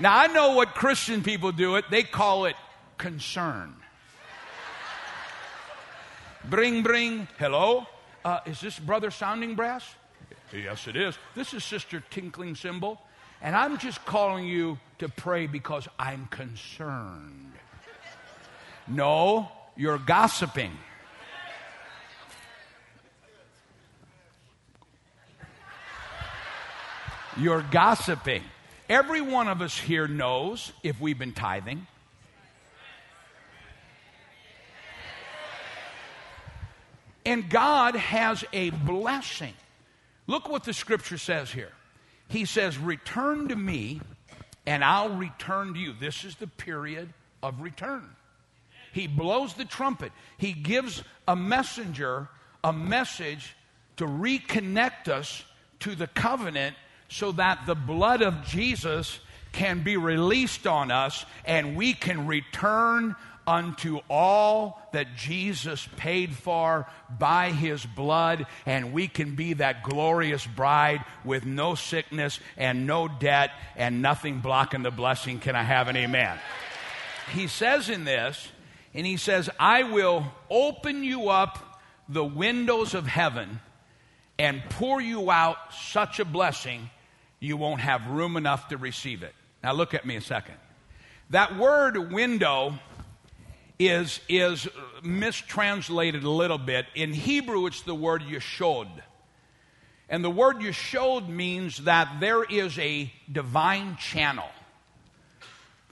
Now, 0.00 0.18
I 0.18 0.26
know 0.26 0.54
what 0.54 0.74
Christian 0.74 1.22
people 1.22 1.52
do 1.52 1.76
it, 1.76 1.84
they 1.90 2.02
call 2.02 2.46
it 2.46 2.56
concern. 2.98 3.74
bring, 6.48 6.82
bring, 6.82 7.28
hello? 7.38 7.86
Uh, 8.24 8.40
is 8.46 8.60
this 8.60 8.78
brother 8.78 9.10
sounding 9.10 9.54
brass? 9.54 9.94
Yes, 10.52 10.86
it 10.88 10.96
is. 10.96 11.16
This 11.34 11.54
is 11.54 11.64
sister 11.64 12.02
tinkling 12.10 12.54
cymbal. 12.54 13.00
And 13.42 13.54
I'm 13.54 13.76
just 13.78 14.04
calling 14.06 14.46
you 14.46 14.78
to 14.98 15.08
pray 15.08 15.46
because 15.46 15.86
I'm 15.98 16.26
concerned. 16.26 17.52
No, 18.88 19.48
you're 19.76 19.98
gossiping. 19.98 20.72
You're 27.36 27.64
gossiping. 27.70 28.42
Every 28.88 29.20
one 29.20 29.48
of 29.48 29.60
us 29.60 29.76
here 29.76 30.06
knows 30.06 30.72
if 30.82 31.00
we've 31.00 31.18
been 31.18 31.32
tithing. 31.32 31.86
And 37.26 37.48
God 37.48 37.96
has 37.96 38.44
a 38.52 38.70
blessing. 38.70 39.54
Look 40.26 40.48
what 40.48 40.64
the 40.64 40.72
scripture 40.72 41.18
says 41.18 41.50
here. 41.50 41.72
He 42.28 42.44
says, 42.44 42.78
Return 42.78 43.48
to 43.48 43.56
me, 43.56 44.00
and 44.66 44.84
I'll 44.84 45.16
return 45.16 45.74
to 45.74 45.80
you. 45.80 45.94
This 45.98 46.24
is 46.24 46.36
the 46.36 46.46
period 46.46 47.08
of 47.42 47.60
return. 47.60 48.08
He 48.92 49.06
blows 49.06 49.54
the 49.54 49.64
trumpet, 49.64 50.12
he 50.38 50.52
gives 50.52 51.02
a 51.26 51.34
messenger 51.34 52.28
a 52.62 52.72
message 52.72 53.54
to 53.98 54.06
reconnect 54.06 55.08
us 55.08 55.44
to 55.80 55.94
the 55.94 56.06
covenant 56.06 56.74
so 57.14 57.30
that 57.30 57.64
the 57.64 57.76
blood 57.76 58.22
of 58.22 58.44
Jesus 58.44 59.20
can 59.52 59.84
be 59.84 59.96
released 59.96 60.66
on 60.66 60.90
us 60.90 61.24
and 61.44 61.76
we 61.76 61.92
can 61.92 62.26
return 62.26 63.14
unto 63.46 64.00
all 64.10 64.82
that 64.92 65.14
Jesus 65.14 65.86
paid 65.96 66.34
for 66.34 66.88
by 67.16 67.50
his 67.50 67.86
blood, 67.86 68.46
and 68.66 68.92
we 68.92 69.06
can 69.06 69.36
be 69.36 69.52
that 69.52 69.84
glorious 69.84 70.44
bride 70.44 71.04
with 71.24 71.44
no 71.44 71.76
sickness 71.76 72.40
and 72.56 72.84
no 72.84 73.06
debt 73.06 73.50
and 73.76 74.02
nothing 74.02 74.40
blocking 74.40 74.82
the 74.82 74.90
blessing. 74.90 75.38
Can 75.38 75.54
I 75.54 75.62
have 75.62 75.86
an 75.86 75.96
amen? 75.96 76.36
He 77.32 77.46
says 77.46 77.90
in 77.90 78.04
this, 78.04 78.48
and 78.92 79.06
he 79.06 79.18
says, 79.18 79.48
I 79.60 79.84
will 79.84 80.24
open 80.50 81.04
you 81.04 81.28
up 81.28 81.80
the 82.08 82.24
windows 82.24 82.92
of 82.92 83.06
heaven 83.06 83.60
and 84.36 84.62
pour 84.70 85.00
you 85.00 85.30
out 85.30 85.58
such 85.72 86.18
a 86.18 86.24
blessing 86.24 86.90
you 87.44 87.56
won't 87.56 87.80
have 87.80 88.06
room 88.08 88.36
enough 88.36 88.68
to 88.68 88.76
receive 88.76 89.22
it. 89.22 89.34
Now, 89.62 89.72
look 89.72 89.94
at 89.94 90.04
me 90.04 90.16
a 90.16 90.20
second. 90.20 90.56
That 91.30 91.56
word 91.56 92.12
window 92.12 92.78
is, 93.78 94.20
is 94.28 94.68
mistranslated 95.02 96.22
a 96.22 96.30
little 96.30 96.58
bit. 96.58 96.86
In 96.94 97.12
Hebrew, 97.12 97.66
it's 97.66 97.82
the 97.82 97.94
word 97.94 98.22
yeshod. 98.22 98.88
And 100.08 100.22
the 100.22 100.30
word 100.30 100.58
yeshod 100.58 101.28
means 101.28 101.78
that 101.84 102.20
there 102.20 102.44
is 102.44 102.78
a 102.78 103.10
divine 103.30 103.96
channel 103.96 104.48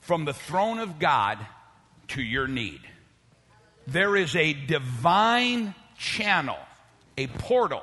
from 0.00 0.24
the 0.24 0.34
throne 0.34 0.78
of 0.78 0.98
God 0.98 1.38
to 2.08 2.22
your 2.22 2.46
need. 2.46 2.80
There 3.86 4.16
is 4.16 4.36
a 4.36 4.52
divine 4.52 5.74
channel, 5.96 6.58
a 7.16 7.26
portal 7.26 7.82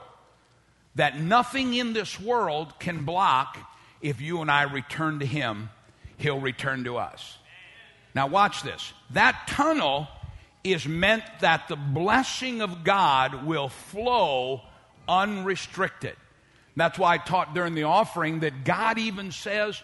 that 0.99 1.17
nothing 1.17 1.73
in 1.73 1.93
this 1.93 2.19
world 2.19 2.77
can 2.77 3.05
block 3.05 3.57
if 4.01 4.19
you 4.19 4.41
and 4.41 4.51
I 4.51 4.63
return 4.63 5.19
to 5.19 5.25
Him, 5.25 5.69
He'll 6.17 6.41
return 6.41 6.83
to 6.83 6.97
us. 6.97 7.37
Now, 8.13 8.27
watch 8.27 8.63
this. 8.63 8.91
That 9.11 9.47
tunnel 9.47 10.09
is 10.61 10.85
meant 10.85 11.23
that 11.39 11.69
the 11.69 11.77
blessing 11.77 12.61
of 12.61 12.83
God 12.83 13.45
will 13.45 13.69
flow 13.69 14.59
unrestricted. 15.07 16.17
That's 16.75 16.99
why 16.99 17.13
I 17.13 17.17
taught 17.17 17.53
during 17.53 17.75
the 17.75 17.83
offering 17.83 18.41
that 18.41 18.65
God 18.65 18.97
even 18.97 19.31
says, 19.31 19.81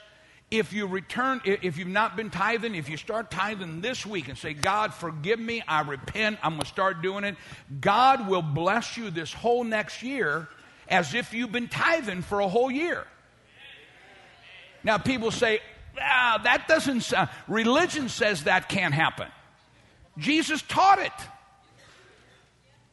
if 0.52 0.74
you 0.74 0.86
return, 0.86 1.40
if 1.46 1.78
you've 1.78 1.88
not 1.88 2.18
been 2.18 2.30
tithing, 2.30 2.76
if 2.76 2.90
you 2.90 2.98
start 2.98 3.32
tithing 3.32 3.80
this 3.80 4.06
week 4.06 4.28
and 4.28 4.38
say, 4.38 4.54
God, 4.54 4.94
forgive 4.94 5.40
me, 5.40 5.64
I 5.66 5.80
repent, 5.80 6.40
I'm 6.44 6.56
going 6.56 6.64
to 6.64 6.68
start 6.68 7.02
doing 7.02 7.24
it, 7.24 7.38
God 7.80 8.28
will 8.28 8.42
bless 8.42 8.98
you 8.98 9.12
this 9.12 9.32
whole 9.32 9.64
next 9.64 10.04
year 10.04 10.50
as 10.88 11.14
if 11.14 11.34
you've 11.34 11.52
been 11.52 11.68
tithing 11.68 12.22
for 12.22 12.40
a 12.40 12.48
whole 12.48 12.72
year. 12.72 13.06
Now, 14.84 14.98
people 14.98 15.32
say, 15.32 15.62
ah, 16.00 16.40
that 16.44 16.68
doesn't 16.68 17.02
sound, 17.02 17.30
religion 17.48 18.10
says 18.10 18.44
that 18.44 18.70
can't 18.70 18.94
happen. 18.94 19.28
Jesus 20.18 20.62
taught 20.62 21.00
it. 21.00 21.12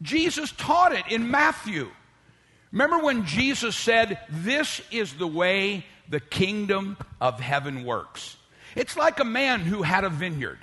Jesus 0.01 0.53
taught 0.53 0.93
it 0.93 1.05
in 1.11 1.31
Matthew. 1.31 1.91
Remember 2.73 2.99
when 2.99 3.27
Jesus 3.27 3.77
said, 3.77 4.19
This 4.29 4.81
is 4.91 5.15
the 5.15 5.27
way 5.27 5.87
the 6.09 6.21
kingdom 6.21 6.97
of 7.21 7.39
heaven 7.39 7.85
works? 7.85 8.37
It's 8.75 8.97
like 8.97 9.21
a 9.21 9.25
man 9.25 9.61
who 9.61 9.83
had 9.83 10.05
a 10.05 10.09
vineyard. 10.09 10.59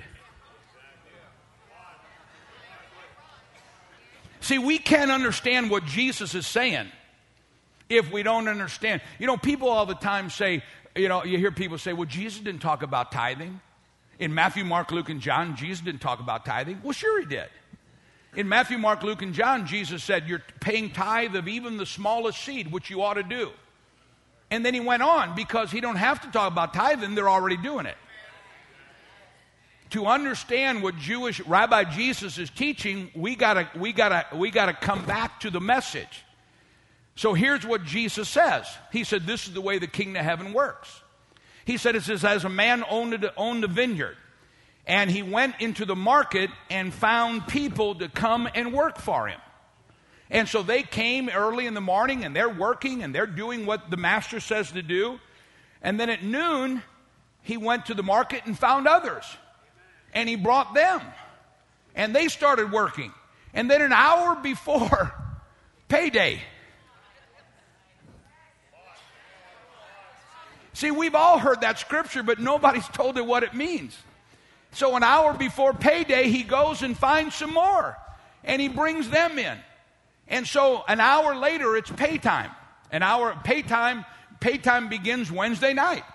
See, 4.42 4.58
we 4.58 4.80
can't 4.80 5.12
understand 5.12 5.70
what 5.70 5.86
Jesus 5.86 6.34
is 6.34 6.48
saying 6.48 6.89
if 7.89 8.12
we 8.12 8.23
don't 8.23 8.47
understand. 8.47 9.02
You 9.17 9.28
know, 9.28 9.38
people 9.38 9.67
all 9.67 9.86
the 9.86 9.95
time 9.95 10.30
say, 10.30 10.63
you 10.95 11.10
know, 11.10 11.23
you 11.23 11.38
hear 11.38 11.52
people 11.52 11.78
say, 11.78 11.93
well, 11.93 12.06
Jesus 12.06 12.39
didn't 12.39 12.62
talk 12.62 12.84
about 12.84 13.12
tithing. 13.12 13.60
In 14.19 14.34
Matthew, 14.34 14.63
Mark, 14.63 14.91
Luke, 14.91 15.10
and 15.10 15.19
John, 15.19 15.56
Jesus 15.56 15.82
didn't 15.84 16.02
talk 16.02 16.19
about 16.19 16.45
tithing. 16.45 16.82
Well, 16.84 16.93
sure, 16.93 17.19
he 17.19 17.25
did. 17.25 17.47
In 18.36 18.47
Matthew, 18.47 18.78
Mark, 18.78 19.02
Luke, 19.02 19.21
and 19.21 19.34
John, 19.34 19.65
Jesus 19.65 20.04
said, 20.04 20.28
You're 20.28 20.43
paying 20.60 20.91
tithe 20.91 21.36
of 21.36 21.47
even 21.47 21.78
the 21.78 21.86
smallest 21.86 22.39
seed, 22.43 22.71
which 22.71 22.89
you 22.89 23.02
ought 23.02 23.15
to 23.15 23.23
do. 23.23 23.49
And 24.52 24.65
then 24.65 24.73
he 24.73 24.80
went 24.80 25.04
on 25.04 25.36
because 25.36 25.71
he 25.71 25.82
don't 25.82 25.95
have 25.95 26.21
to 26.21 26.32
talk 26.32 26.52
about 26.52 26.73
tithing, 26.73 27.15
they're 27.15 27.30
already 27.30 27.58
doing 27.58 27.86
it. 27.86 27.97
To 29.91 30.06
understand 30.06 30.84
what 30.84 30.97
Jewish 30.97 31.39
Rabbi 31.41 31.86
Jesus 31.86 32.38
is 32.38 32.49
teaching, 32.52 33.10
we 33.15 33.36
gotta, 33.36 33.67
we 33.75 33.91
gotta, 33.93 34.25
we 34.36 34.52
gotta 34.52 34.73
come 34.73 35.04
back 35.06 35.39
to 35.39 35.49
the 35.49 35.60
message. 35.60 36.23
So 37.19 37.34
here's 37.34 37.65
what 37.65 37.84
Jesus 37.84 38.29
says. 38.29 38.65
He 38.93 39.03
said, 39.03 39.27
This 39.27 39.45
is 39.45 39.53
the 39.53 39.60
way 39.60 39.77
the 39.77 39.88
kingdom 39.88 40.21
of 40.21 40.23
heaven 40.23 40.53
works. 40.53 41.01
He 41.65 41.75
said, 41.75 41.97
It 41.97 42.03
says, 42.03 42.23
as 42.23 42.45
a 42.45 42.49
man 42.49 42.82
owned, 42.89 43.29
owned 43.36 43.65
a 43.65 43.67
vineyard, 43.67 44.15
and 44.88 45.12
he 45.12 45.21
went 45.21 45.55
into 45.60 45.84
the 45.84 45.97
market 45.97 46.49
and 46.69 46.93
found 46.93 47.45
people 47.45 47.95
to 47.95 48.08
come 48.08 48.47
and 48.55 48.71
work 48.71 48.97
for 48.97 49.27
him. 49.27 49.41
And 50.29 50.47
so 50.47 50.63
they 50.63 50.82
came 50.82 51.27
early 51.27 51.65
in 51.65 51.73
the 51.73 51.82
morning 51.82 52.23
and 52.23 52.34
they're 52.34 52.47
working 52.47 53.03
and 53.03 53.13
they're 53.13 53.27
doing 53.27 53.65
what 53.65 53.89
the 53.89 53.97
master 53.97 54.39
says 54.39 54.71
to 54.71 54.82
do. 54.82 55.19
And 55.82 55.99
then 55.99 56.10
at 56.10 56.23
noon, 56.23 56.84
he 57.41 57.58
went 57.58 57.88
to 57.88 57.95
the 57.95 58.03
market 58.03 58.43
and 58.45 58.58
found 58.58 58.88
others. 58.88 59.25
And 60.13 60.29
he 60.29 60.38
brought 60.38 60.73
them. 60.73 61.01
And 61.95 62.15
they 62.15 62.29
started 62.29 62.71
working. 62.71 63.12
And 63.53 63.69
then 63.69 63.82
an 63.82 63.91
hour 63.91 64.36
before 64.41 65.13
payday, 65.89 66.41
See, 70.80 70.92
we've 70.92 71.13
all 71.13 71.39
heard 71.39 71.60
that 71.60 71.78
scripture, 71.78 72.24
but 72.24 72.39
nobody's 72.39 72.88
told 72.88 73.18
it 73.18 73.26
what 73.26 73.44
it 73.44 73.54
means. 73.54 73.98
So, 74.72 74.96
an 74.96 75.04
hour 75.04 75.34
before 75.34 75.74
payday, 75.74 76.30
he 76.30 76.42
goes 76.42 76.84
and 76.84 76.98
finds 76.98 77.36
some 77.36 77.54
more 77.54 77.98
and 78.46 78.62
he 78.62 78.70
brings 78.70 79.10
them 79.10 79.38
in. 79.38 79.58
And 80.30 80.48
so, 80.48 80.86
an 80.88 81.02
hour 81.02 81.36
later, 81.36 81.76
it's 81.76 81.92
pay 81.92 82.18
time. 82.18 82.52
An 82.94 83.04
hour, 83.04 83.38
pay 83.44 83.62
time, 83.62 84.06
pay 84.39 84.58
time 84.58 84.88
begins 84.88 85.30
Wednesday 85.30 85.74
night. 85.74 86.06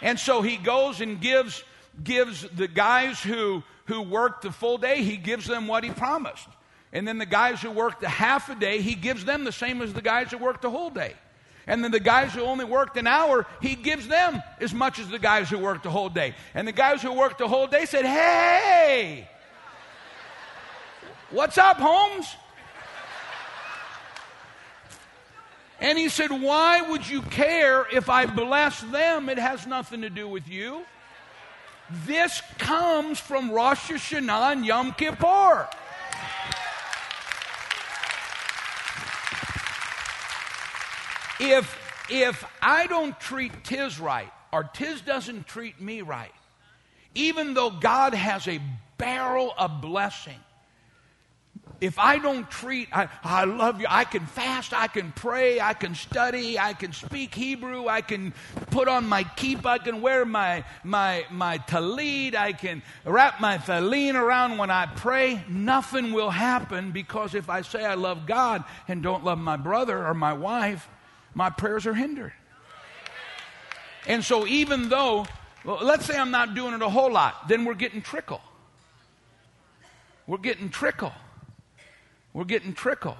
And 0.00 0.18
so 0.18 0.40
he 0.40 0.56
goes 0.56 1.02
and 1.02 1.20
gives, 1.20 1.62
gives 2.02 2.48
the 2.48 2.66
guys 2.66 3.22
who, 3.22 3.62
who 3.84 4.00
worked 4.00 4.40
the 4.40 4.50
full 4.50 4.78
day, 4.78 5.02
he 5.02 5.18
gives 5.18 5.46
them 5.46 5.66
what 5.66 5.84
he 5.84 5.90
promised. 5.90 6.48
And 6.94 7.06
then 7.06 7.18
the 7.18 7.26
guys 7.26 7.60
who 7.60 7.70
worked 7.70 8.00
the 8.00 8.08
half 8.08 8.48
a 8.48 8.54
day, 8.54 8.80
he 8.80 8.94
gives 8.94 9.26
them 9.26 9.44
the 9.44 9.52
same 9.52 9.82
as 9.82 9.92
the 9.92 10.00
guys 10.00 10.30
who 10.30 10.38
worked 10.38 10.62
the 10.62 10.70
whole 10.70 10.88
day. 10.88 11.14
And 11.66 11.82
then 11.82 11.90
the 11.90 12.00
guys 12.00 12.32
who 12.32 12.42
only 12.42 12.64
worked 12.64 12.96
an 12.96 13.06
hour, 13.06 13.46
he 13.60 13.74
gives 13.74 14.06
them 14.06 14.42
as 14.60 14.74
much 14.74 14.98
as 14.98 15.08
the 15.08 15.18
guys 15.18 15.48
who 15.48 15.58
worked 15.58 15.84
the 15.84 15.90
whole 15.90 16.10
day. 16.10 16.34
And 16.54 16.68
the 16.68 16.72
guys 16.72 17.02
who 17.02 17.12
worked 17.12 17.38
the 17.38 17.48
whole 17.48 17.66
day 17.66 17.86
said, 17.86 18.04
Hey, 18.04 19.28
what's 21.30 21.56
up, 21.56 21.78
Holmes? 21.78 22.26
And 25.80 25.98
he 25.98 26.08
said, 26.08 26.30
Why 26.30 26.82
would 26.82 27.08
you 27.08 27.22
care 27.22 27.86
if 27.92 28.08
I 28.08 28.26
bless 28.26 28.80
them? 28.80 29.28
It 29.28 29.38
has 29.38 29.66
nothing 29.66 30.02
to 30.02 30.10
do 30.10 30.28
with 30.28 30.48
you. 30.48 30.84
This 32.06 32.42
comes 32.58 33.18
from 33.20 33.50
Rosh 33.50 33.90
Hashanah 33.90 34.52
and 34.52 34.66
Yom 34.66 34.92
Kippur. 34.92 35.68
If 41.40 41.78
if 42.10 42.44
I 42.60 42.86
don't 42.86 43.18
treat 43.18 43.64
Tiz 43.64 43.98
right, 43.98 44.30
or 44.52 44.64
Tiz 44.64 45.00
doesn't 45.00 45.46
treat 45.46 45.80
me 45.80 46.02
right, 46.02 46.32
even 47.14 47.54
though 47.54 47.70
God 47.70 48.14
has 48.14 48.46
a 48.46 48.60
barrel 48.98 49.54
of 49.56 49.80
blessing, 49.80 50.38
if 51.80 51.98
I 51.98 52.18
don't 52.18 52.48
treat, 52.50 52.88
I, 52.92 53.08
I, 53.22 53.44
love 53.44 53.80
you, 53.80 53.86
I 53.88 54.04
can 54.04 54.26
fast, 54.26 54.72
I 54.72 54.86
can 54.86 55.12
pray, 55.12 55.60
I 55.60 55.74
can 55.74 55.94
study, 55.94 56.58
I 56.58 56.72
can 56.72 56.92
speak 56.92 57.34
Hebrew, 57.34 57.88
I 57.88 58.00
can 58.00 58.32
put 58.70 58.88
on 58.88 59.06
my 59.06 59.24
keep, 59.24 59.66
I 59.66 59.78
can 59.78 60.00
wear 60.00 60.24
my, 60.24 60.64
my, 60.82 61.26
my 61.30 61.58
tallit, 61.58 62.34
I 62.36 62.52
can 62.52 62.82
wrap 63.04 63.40
my 63.40 63.58
thalin 63.58 64.14
around 64.14 64.56
when 64.56 64.70
I 64.70 64.86
pray, 64.86 65.42
nothing 65.48 66.12
will 66.12 66.30
happen 66.30 66.92
because 66.92 67.34
if 67.34 67.50
I 67.50 67.62
say 67.62 67.84
I 67.84 67.94
love 67.94 68.26
God 68.26 68.64
and 68.88 69.02
don't 69.02 69.24
love 69.24 69.38
my 69.38 69.56
brother 69.56 70.06
or 70.06 70.14
my 70.14 70.32
wife, 70.32 70.88
my 71.34 71.50
prayers 71.50 71.86
are 71.86 71.94
hindered. 71.94 72.32
And 74.06 74.24
so, 74.24 74.46
even 74.46 74.88
though, 74.88 75.26
let's 75.64 76.06
say 76.06 76.16
I'm 76.16 76.30
not 76.30 76.54
doing 76.54 76.74
it 76.74 76.82
a 76.82 76.88
whole 76.88 77.12
lot, 77.12 77.48
then 77.48 77.64
we're 77.64 77.74
getting 77.74 78.02
trickle. 78.02 78.40
We're 80.26 80.38
getting 80.38 80.70
trickle. 80.70 81.12
We're 82.32 82.44
getting 82.44 82.74
trickle. 82.74 83.16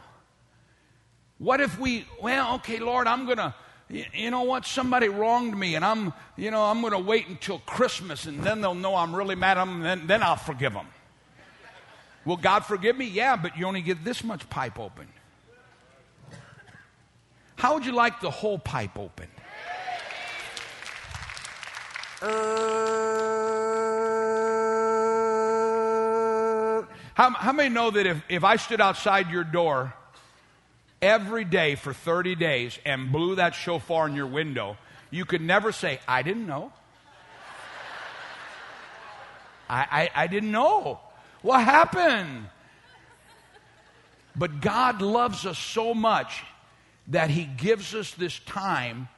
What 1.39 1.61
if 1.61 1.79
we, 1.79 2.07
well, 2.23 2.57
okay, 2.57 2.79
Lord, 2.79 3.07
I'm 3.07 3.25
going 3.25 3.39
to, 3.39 3.55
you 3.89 4.31
know 4.31 4.43
what, 4.43 4.65
somebody 4.65 5.09
wronged 5.09 5.57
me, 5.59 5.75
and 5.75 5.85
I'm, 5.85 6.13
you 6.37 6.51
know, 6.51 6.63
I'm 6.63 6.81
going 6.81 6.93
to 6.93 6.99
wait 6.99 7.29
until 7.29 7.59
Christmas, 7.61 8.27
and 8.27 8.41
then 8.43 8.61
they'll 8.61 8.75
know 8.75 8.95
I'm 8.97 9.15
really 9.15 9.35
mad 9.35 9.59
at 9.59 9.65
them, 9.65 9.77
and 9.77 9.85
then, 9.85 10.07
then 10.07 10.23
I'll 10.23 10.37
forgive 10.37 10.73
them. 10.73 10.87
Will 12.25 12.37
God 12.37 12.65
forgive 12.65 12.97
me? 12.97 13.07
Yeah, 13.07 13.37
but 13.37 13.59
you 13.59 13.67
only 13.67 13.83
get 13.83 14.05
this 14.05 14.25
much 14.25 14.49
pipe 14.49 14.79
open. 14.79 15.09
How 17.57 17.75
would 17.75 17.87
you 17.87 17.93
like 17.93 18.21
the 18.21 18.31
whole 18.31 18.59
pipe 18.59 18.99
open? 18.99 19.29
How, 27.15 27.31
how 27.31 27.53
many 27.53 27.73
know 27.73 27.91
that 27.91 28.07
if, 28.07 28.23
if 28.29 28.45
I 28.45 28.57
stood 28.57 28.81
outside 28.81 29.31
your 29.31 29.45
door 29.45 29.95
every 31.01 31.45
day 31.45 31.75
for 31.77 31.93
30 31.93 32.35
days 32.35 32.79
and 32.85 33.13
blew 33.13 33.37
that 33.37 33.55
shofar 33.55 34.09
in 34.09 34.15
your 34.15 34.27
window, 34.27 34.77
you 35.11 35.25
could 35.25 35.41
never 35.41 35.71
say, 35.71 36.01
I 36.09 36.23
didn't 36.23 36.47
know. 36.47 36.73
I, 39.69 40.11
I, 40.15 40.25
I 40.25 40.27
didn't 40.27 40.51
know. 40.51 40.99
What 41.43 41.63
happened? 41.63 42.47
But 44.35 44.61
God 44.61 45.03
loves 45.03 45.47
us 45.47 45.59
so 45.59 45.95
much 45.95 46.43
that 47.09 47.31
He 47.31 47.45
gives 47.45 47.95
us 47.95 48.13
this 48.13 48.39
time 48.41 49.09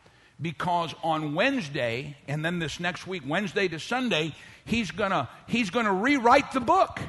because 0.40 0.94
on 1.02 1.34
Wednesday, 1.34 2.16
and 2.28 2.44
then 2.44 2.58
this 2.58 2.78
next 2.78 3.06
week, 3.06 3.22
Wednesday 3.26 3.68
to 3.68 3.78
Sunday, 3.78 4.34
he's 4.64 4.90
gonna 4.90 5.28
he's 5.46 5.70
gonna 5.70 5.92
rewrite 5.92 6.52
the 6.52 6.60
book. 6.60 7.00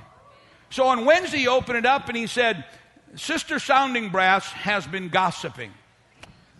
So 0.69 0.87
on 0.87 1.05
Wednesday, 1.05 1.39
he 1.39 1.47
opened 1.47 1.77
it 1.77 1.85
up 1.85 2.07
and 2.07 2.17
he 2.17 2.27
said, 2.27 2.65
Sister 3.15 3.59
Sounding 3.59 4.09
Brass 4.09 4.45
has 4.51 4.85
been 4.85 5.09
gossiping. 5.09 5.71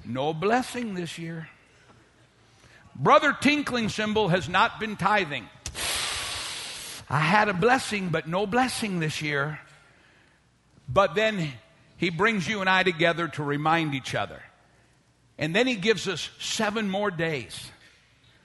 No 0.05 0.33
blessing 0.33 0.93
this 0.93 1.17
year. 1.17 1.49
Brother 2.95 3.35
Tinkling 3.39 3.89
Cymbal 3.89 4.29
has 4.29 4.49
not 4.49 4.79
been 4.79 4.95
tithing. 4.95 5.47
I 7.09 7.19
had 7.19 7.47
a 7.47 7.53
blessing, 7.53 8.09
but 8.09 8.27
no 8.27 8.47
blessing 8.47 8.99
this 8.99 9.21
year. 9.21 9.59
But 10.89 11.15
then 11.15 11.51
he 11.97 12.09
brings 12.09 12.47
you 12.47 12.61
and 12.61 12.69
I 12.69 12.83
together 12.83 13.27
to 13.29 13.43
remind 13.43 13.93
each 13.93 14.15
other. 14.15 14.41
And 15.37 15.55
then 15.55 15.67
he 15.67 15.75
gives 15.75 16.07
us 16.07 16.29
seven 16.39 16.89
more 16.89 17.11
days 17.11 17.69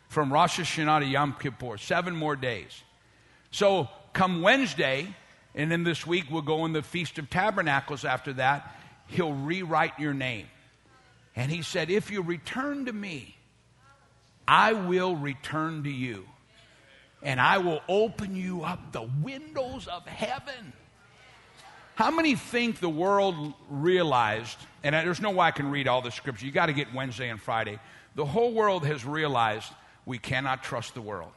from 0.08 0.32
Rosh 0.32 0.58
Hashanah 0.60 1.00
to 1.00 1.06
Yom 1.06 1.36
Kippur, 1.40 1.78
seven 1.78 2.14
more 2.14 2.36
days. 2.36 2.82
So 3.50 3.88
come 4.12 4.42
Wednesday, 4.42 5.14
and 5.54 5.70
then 5.70 5.84
this 5.84 6.06
week 6.06 6.24
we'll 6.30 6.42
go 6.42 6.64
in 6.64 6.72
the 6.72 6.82
Feast 6.82 7.18
of 7.18 7.30
Tabernacles 7.30 8.04
after 8.04 8.34
that, 8.34 8.74
he'll 9.06 9.32
rewrite 9.32 9.98
your 9.98 10.14
name. 10.14 10.46
And 11.34 11.50
he 11.50 11.62
said, 11.62 11.90
If 11.90 12.10
you 12.10 12.22
return 12.22 12.86
to 12.86 12.92
me, 12.92 13.36
I 14.46 14.72
will 14.72 15.16
return 15.16 15.84
to 15.84 15.90
you. 15.90 16.26
And 17.22 17.40
I 17.40 17.58
will 17.58 17.80
open 17.88 18.34
you 18.34 18.64
up 18.64 18.92
the 18.92 19.08
windows 19.22 19.86
of 19.86 20.06
heaven. 20.06 20.72
How 21.94 22.10
many 22.10 22.34
think 22.34 22.80
the 22.80 22.88
world 22.88 23.52
realized, 23.68 24.58
and 24.82 24.94
there's 24.94 25.20
no 25.20 25.30
way 25.30 25.46
I 25.46 25.50
can 25.50 25.70
read 25.70 25.88
all 25.88 26.00
the 26.00 26.10
scripture, 26.10 26.46
you 26.46 26.52
got 26.52 26.66
to 26.66 26.72
get 26.72 26.92
Wednesday 26.94 27.28
and 27.28 27.40
Friday. 27.40 27.78
The 28.14 28.24
whole 28.24 28.52
world 28.52 28.86
has 28.86 29.04
realized 29.04 29.70
we 30.06 30.18
cannot 30.18 30.62
trust 30.62 30.94
the 30.94 31.02
world, 31.02 31.32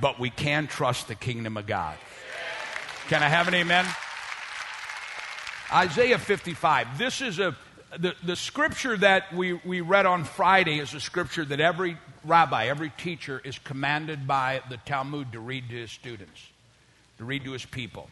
but 0.00 0.18
we 0.18 0.30
can 0.30 0.66
trust 0.66 1.08
the 1.08 1.14
kingdom 1.14 1.56
of 1.56 1.66
God. 1.66 1.96
Can 3.08 3.22
I 3.22 3.28
have 3.28 3.48
an 3.48 3.54
amen? 3.54 3.86
Isaiah 5.72 6.18
55. 6.18 6.98
This 6.98 7.20
is 7.20 7.38
a 7.38 7.56
the, 7.96 8.14
the 8.22 8.36
scripture 8.36 8.96
that 8.98 9.32
we, 9.32 9.54
we 9.54 9.80
read 9.80 10.04
on 10.06 10.24
Friday 10.24 10.78
is 10.78 10.92
a 10.94 11.00
scripture 11.00 11.44
that 11.46 11.60
every 11.60 11.96
rabbi, 12.24 12.66
every 12.66 12.90
teacher 12.98 13.40
is 13.44 13.58
commanded 13.58 14.26
by 14.26 14.62
the 14.68 14.76
Talmud 14.78 15.32
to 15.32 15.40
read 15.40 15.68
to 15.70 15.74
his 15.74 15.90
students, 15.90 16.48
to 17.16 17.24
read 17.24 17.44
to 17.44 17.52
his 17.52 17.64
people. 17.64 18.10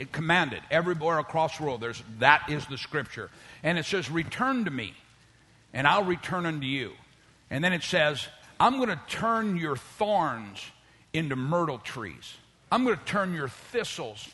It 0.00 0.12
commanded 0.12 0.62
everywhere 0.70 1.18
across 1.18 1.58
the 1.58 1.64
world. 1.64 1.82
There's, 1.82 2.02
that 2.18 2.48
is 2.48 2.66
the 2.66 2.78
scripture. 2.78 3.30
And 3.62 3.78
it 3.78 3.84
says, 3.84 4.10
Return 4.10 4.64
to 4.64 4.70
me, 4.70 4.94
and 5.74 5.86
I'll 5.86 6.04
return 6.04 6.46
unto 6.46 6.66
you. 6.66 6.92
And 7.50 7.62
then 7.62 7.74
it 7.74 7.82
says, 7.82 8.26
I'm 8.58 8.76
going 8.76 8.88
to 8.88 9.00
turn 9.08 9.56
your 9.56 9.76
thorns 9.76 10.64
into 11.12 11.36
myrtle 11.36 11.78
trees. 11.78 12.34
I'm 12.72 12.84
going 12.84 12.96
to 12.96 13.04
turn 13.04 13.34
your 13.34 13.48
thistles 13.48 14.26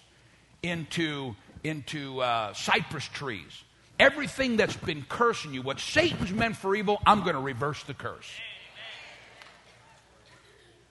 into, 0.63 1.35
into 1.65 2.21
uh, 2.21 2.53
cypress 2.53 3.09
trees. 3.09 3.65
Everything 3.99 4.57
that's 4.57 4.77
been 4.77 5.05
cursing 5.09 5.53
you, 5.53 5.63
what 5.63 5.81
Satan's 5.81 6.33
meant 6.33 6.57
for 6.57 6.77
evil, 6.77 7.01
I'm 7.05 7.23
going 7.23 7.35
to 7.35 7.41
reverse 7.41 7.83
the 7.85 7.95
curse. 7.95 8.31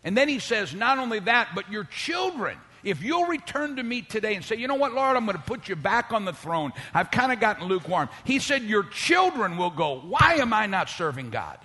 And 0.04 0.18
then 0.18 0.28
he 0.28 0.40
says, 0.40 0.74
not 0.74 0.98
only 0.98 1.20
that, 1.20 1.50
but 1.56 1.72
your 1.72 1.86
children. 1.86 2.58
If 2.86 3.04
you'll 3.04 3.26
return 3.26 3.76
to 3.76 3.84
me 3.84 4.04
today 4.04 4.36
and 4.36 4.46
say, 4.46 4.56
you 4.56 4.68
know 4.68 4.76
what, 4.76 4.94
Lord, 4.94 5.18
I'm 5.18 5.26
going 5.26 5.38
to 5.38 5.44
put 5.44 5.68
you 5.68 5.76
back 5.76 6.14
on 6.14 6.24
the 6.24 6.32
throne. 6.32 6.72
I've 6.94 7.12
kind 7.12 7.34
of 7.34 7.40
gotten 7.40 7.68
lukewarm. 7.68 8.08
He 8.24 8.40
said, 8.40 8.62
your 8.64 8.84
children 8.84 9.58
will 9.58 9.72
go, 9.72 10.00
why 10.00 10.36
am 10.36 10.54
I 10.54 10.68
not 10.68 10.90
serving 10.90 11.32
God? 11.32 11.58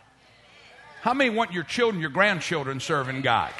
How 1.02 1.14
many 1.14 1.30
want 1.30 1.52
your 1.52 1.62
children, 1.62 2.00
your 2.00 2.10
grandchildren 2.10 2.80
serving 2.80 3.20
God? 3.20 3.52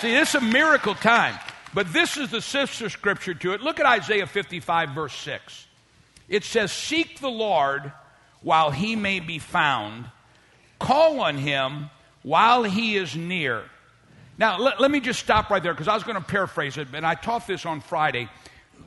See, 0.00 0.12
this 0.12 0.30
is 0.30 0.34
a 0.36 0.40
miracle 0.40 0.94
time. 0.94 1.38
But 1.74 1.92
this 1.92 2.16
is 2.16 2.30
the 2.30 2.40
sister 2.40 2.88
scripture 2.88 3.34
to 3.34 3.52
it. 3.52 3.60
Look 3.60 3.80
at 3.80 3.86
Isaiah 3.86 4.28
55, 4.28 4.90
verse 4.90 5.14
6. 5.14 5.66
It 6.28 6.44
says, 6.44 6.70
Seek 6.70 7.18
the 7.18 7.28
Lord 7.28 7.92
while 8.42 8.70
he 8.70 8.94
may 8.94 9.18
be 9.18 9.40
found, 9.40 10.06
call 10.78 11.20
on 11.20 11.36
him 11.36 11.90
while 12.22 12.62
he 12.62 12.96
is 12.96 13.16
near. 13.16 13.64
Now, 14.36 14.58
let, 14.58 14.80
let 14.80 14.90
me 14.90 15.00
just 15.00 15.20
stop 15.20 15.50
right 15.50 15.62
there 15.62 15.72
because 15.72 15.88
I 15.88 15.94
was 15.94 16.02
going 16.02 16.16
to 16.16 16.22
paraphrase 16.22 16.76
it, 16.76 16.88
and 16.92 17.06
I 17.06 17.14
taught 17.14 17.46
this 17.46 17.64
on 17.66 17.80
Friday. 17.80 18.28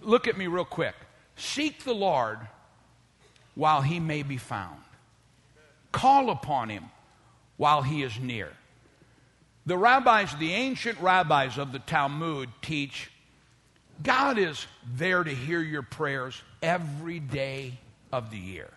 Look 0.01 0.27
at 0.27 0.38
me 0.38 0.47
real 0.47 0.65
quick. 0.65 0.95
Seek 1.36 1.83
the 1.83 1.93
Lord 1.93 2.39
while 3.55 3.81
he 3.81 3.99
may 3.99 4.23
be 4.23 4.38
found, 4.38 4.81
call 5.91 6.29
upon 6.29 6.69
him 6.69 6.86
while 7.57 7.81
he 7.81 8.03
is 8.03 8.19
near. 8.19 8.51
The 9.65 9.77
rabbis, 9.77 10.36
the 10.36 10.53
ancient 10.53 10.99
rabbis 10.99 11.57
of 11.57 11.71
the 11.71 11.79
Talmud 11.79 12.49
teach 12.62 13.10
God 14.01 14.38
is 14.38 14.65
there 14.93 15.23
to 15.23 15.33
hear 15.33 15.60
your 15.60 15.81
prayers 15.81 16.41
every 16.62 17.19
day 17.19 17.73
of 18.12 18.31
the 18.31 18.38
year. 18.38 18.69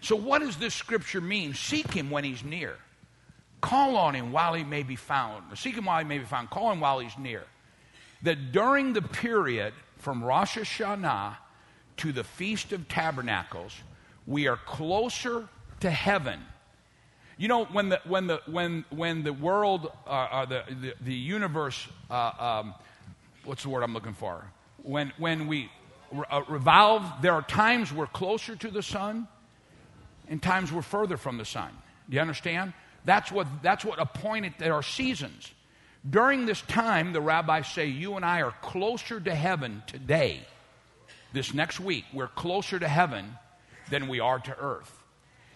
So, 0.00 0.16
what 0.16 0.40
does 0.40 0.56
this 0.56 0.74
scripture 0.74 1.20
mean? 1.20 1.54
Seek 1.54 1.92
him 1.92 2.10
when 2.10 2.24
he's 2.24 2.42
near. 2.42 2.76
Call 3.62 3.96
on 3.96 4.14
him 4.14 4.30
while 4.30 4.52
he 4.52 4.64
may 4.64 4.82
be 4.82 4.96
found. 4.96 5.50
Or 5.50 5.56
seek 5.56 5.76
him 5.76 5.86
while 5.86 5.98
he 5.98 6.04
may 6.04 6.18
be 6.18 6.26
found. 6.26 6.50
Call 6.50 6.70
him 6.70 6.80
while 6.80 6.98
he's 6.98 7.16
near. 7.16 7.44
That 8.22 8.52
during 8.52 8.92
the 8.92 9.00
period 9.00 9.72
from 9.96 10.22
Rosh 10.22 10.58
Hashanah 10.58 11.36
to 11.96 12.12
the 12.12 12.24
Feast 12.24 12.72
of 12.72 12.86
Tabernacles, 12.88 13.72
we 14.26 14.46
are 14.46 14.58
closer 14.58 15.48
to 15.80 15.90
heaven 15.90 16.40
you 17.42 17.48
know, 17.48 17.64
when 17.64 17.88
the, 17.88 18.00
when 18.04 18.28
the, 18.28 18.40
when, 18.46 18.84
when 18.90 19.24
the 19.24 19.32
world, 19.32 19.90
uh, 20.06 20.10
uh, 20.10 20.44
the, 20.44 20.62
the, 20.80 20.94
the, 21.00 21.12
universe, 21.14 21.88
uh, 22.08 22.30
um, 22.38 22.74
what's 23.44 23.64
the 23.64 23.68
word 23.68 23.82
I'm 23.82 23.94
looking 23.94 24.12
for? 24.12 24.44
When, 24.84 25.12
when 25.18 25.48
we 25.48 25.68
uh, 26.30 26.42
revolve, 26.48 27.02
there 27.20 27.32
are 27.32 27.42
times 27.42 27.92
we're 27.92 28.06
closer 28.06 28.54
to 28.54 28.70
the 28.70 28.80
sun 28.80 29.26
and 30.28 30.40
times 30.40 30.70
we're 30.70 30.82
further 30.82 31.16
from 31.16 31.36
the 31.36 31.44
sun. 31.44 31.70
Do 32.08 32.14
you 32.14 32.20
understand? 32.20 32.74
That's 33.04 33.32
what, 33.32 33.46
that's 33.62 33.84
what 33.84 34.00
appointed, 34.00 34.54
there 34.58 34.74
are 34.74 34.82
seasons. 34.82 35.50
During 36.08 36.46
this 36.46 36.60
time, 36.62 37.12
the 37.12 37.20
rabbis 37.20 37.68
say, 37.68 37.86
you 37.86 38.16
and 38.16 38.24
I 38.24 38.42
are 38.42 38.54
closer 38.62 39.20
to 39.20 39.34
heaven 39.34 39.82
today. 39.86 40.40
This 41.32 41.54
next 41.54 41.80
week, 41.80 42.04
we're 42.12 42.28
closer 42.28 42.78
to 42.78 42.88
heaven 42.88 43.36
than 43.90 44.08
we 44.08 44.20
are 44.20 44.38
to 44.38 44.56
earth. 44.58 44.92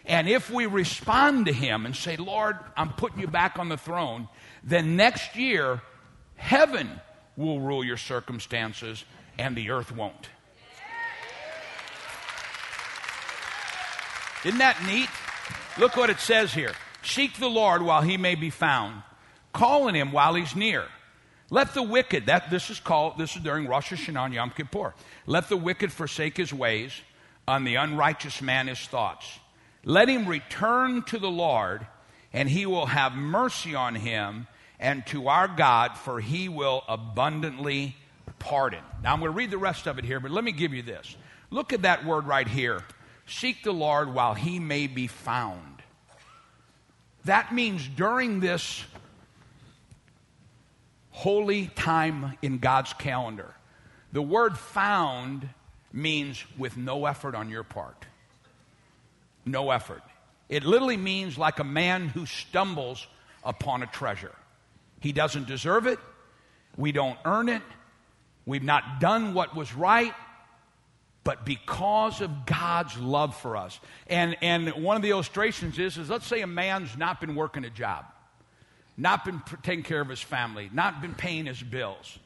And 0.05 0.29
if 0.29 0.51
we 0.51 0.67
respond 0.67 1.47
to 1.47 1.53
Him 1.53 1.85
and 1.85 1.95
say, 1.95 2.17
Lord, 2.17 2.57
I'm 2.77 2.93
putting 2.93 3.19
you 3.19 3.27
back 3.27 3.59
on 3.59 3.69
the 3.69 3.77
throne, 3.77 4.29
then 4.63 4.95
next 4.95 5.35
year, 5.35 5.83
heaven 6.37 7.01
will 7.37 7.61
rule 7.61 7.85
your 7.85 7.97
circumstances 7.97 9.05
and 9.39 9.57
the 9.57 9.71
earth 9.71 9.91
won't. 9.95 10.29
Isn't 14.45 14.59
that 14.59 14.81
neat? 14.87 15.09
Look 15.77 15.97
what 15.97 16.09
it 16.09 16.21
says 16.21 16.55
here 16.55 16.73
Seek 17.07 17.39
the 17.39 17.49
Lord 17.49 17.83
while 17.83 18.03
he 18.03 18.17
may 18.17 18.35
be 18.35 18.51
found, 18.51 19.03
call 19.53 19.85
on 19.85 19.95
him 19.95 20.13
while 20.13 20.35
he's 20.35 20.57
near. 20.57 20.85
Let 21.51 21.75
the 21.75 21.83
wicked, 21.83 22.27
that 22.27 22.51
this 22.51 22.71
is 22.71 22.81
called, 22.81 23.17
this 23.17 23.37
is 23.37 23.43
during 23.43 23.69
Rosh 23.69 23.93
Hashanah 23.93 24.27
and 24.27 24.35
Yom 24.35 24.51
Kippur. 24.51 24.93
Let 25.27 25.49
the 25.49 25.57
wicked 25.57 25.93
forsake 25.93 26.37
his 26.37 26.53
ways, 26.53 26.93
on 27.47 27.63
the 27.63 27.77
unrighteous 27.77 28.43
man 28.43 28.67
his 28.67 28.81
thoughts. 28.81 29.39
Let 29.85 30.09
him 30.09 30.27
return 30.27 31.03
to 31.05 31.19
the 31.21 31.31
Lord, 31.31 31.87
and 32.33 32.49
he 32.49 32.67
will 32.67 32.87
have 32.87 33.15
mercy 33.15 33.77
on 33.77 33.95
him 33.95 34.49
and 34.81 35.07
to 35.07 35.29
our 35.29 35.47
God, 35.47 35.97
for 35.97 36.21
he 36.21 36.49
will 36.49 36.83
abundantly 36.89 37.97
pardon. 38.41 38.83
Now, 39.05 39.13
I'm 39.13 39.21
going 39.21 39.31
to 39.31 39.37
read 39.37 39.53
the 39.53 39.59
rest 39.59 39.87
of 39.87 39.99
it 40.01 40.05
here, 40.05 40.19
but 40.19 40.33
let 40.33 40.43
me 40.43 40.51
give 40.51 40.75
you 40.75 40.83
this. 40.83 41.17
Look 41.51 41.73
at 41.73 41.83
that 41.83 42.05
word 42.05 42.27
right 42.27 42.49
here 42.49 42.83
seek 43.29 43.63
the 43.63 43.73
Lord 43.73 44.13
while 44.13 44.35
he 44.35 44.59
may 44.59 44.87
be 44.87 45.07
found. 45.07 45.76
That 47.27 47.55
means 47.55 47.87
during 47.87 48.41
this 48.41 48.85
holy 51.11 51.69
time 51.69 52.37
in 52.43 52.59
God's 52.59 52.93
calendar, 52.95 53.55
the 54.13 54.23
word 54.23 54.59
found 54.59 55.49
means 55.93 56.45
with 56.59 56.77
no 56.77 57.07
effort 57.07 57.35
on 57.35 57.49
your 57.49 57.63
part 57.63 58.07
no 59.47 59.71
effort. 59.71 60.03
It 60.49 60.65
literally 60.65 60.97
means 60.97 61.39
like 61.39 61.61
a 61.61 61.65
man 61.65 62.09
who 62.09 62.27
stumbles 62.27 63.07
upon 63.45 63.83
a 63.83 63.87
treasure. 63.87 64.35
He 65.01 65.13
doesn't 65.13 65.47
deserve 65.47 65.87
it. 65.87 65.99
We 66.77 66.93
don't 66.93 67.19
earn 67.25 67.49
it. 67.49 67.63
We've 68.45 68.63
not 68.63 69.01
done 69.01 69.35
what 69.35 69.57
was 69.57 69.75
right. 69.75 70.13
But 71.27 71.45
because 71.45 72.21
of 72.21 72.47
God's 72.47 72.97
love 72.97 73.37
for 73.37 73.57
us. 73.57 73.81
And, 74.07 74.37
and 74.43 74.69
one 74.85 74.95
of 74.95 75.03
the 75.03 75.11
illustrations 75.11 75.77
is, 75.77 75.99
is 75.99 76.09
let's 76.09 76.25
say 76.25 76.41
a 76.41 76.47
man's 76.47 76.97
not 76.97 77.21
been 77.21 77.35
working 77.35 77.65
a 77.65 77.71
job, 77.71 78.05
not 78.97 79.25
been 79.25 79.43
taking 79.65 79.83
care 79.83 80.01
of 80.01 80.09
his 80.09 80.21
family, 80.21 80.71
not 80.73 81.03
been 81.03 81.15
paying 81.15 81.47
his 81.47 81.61
bills. 81.61 82.21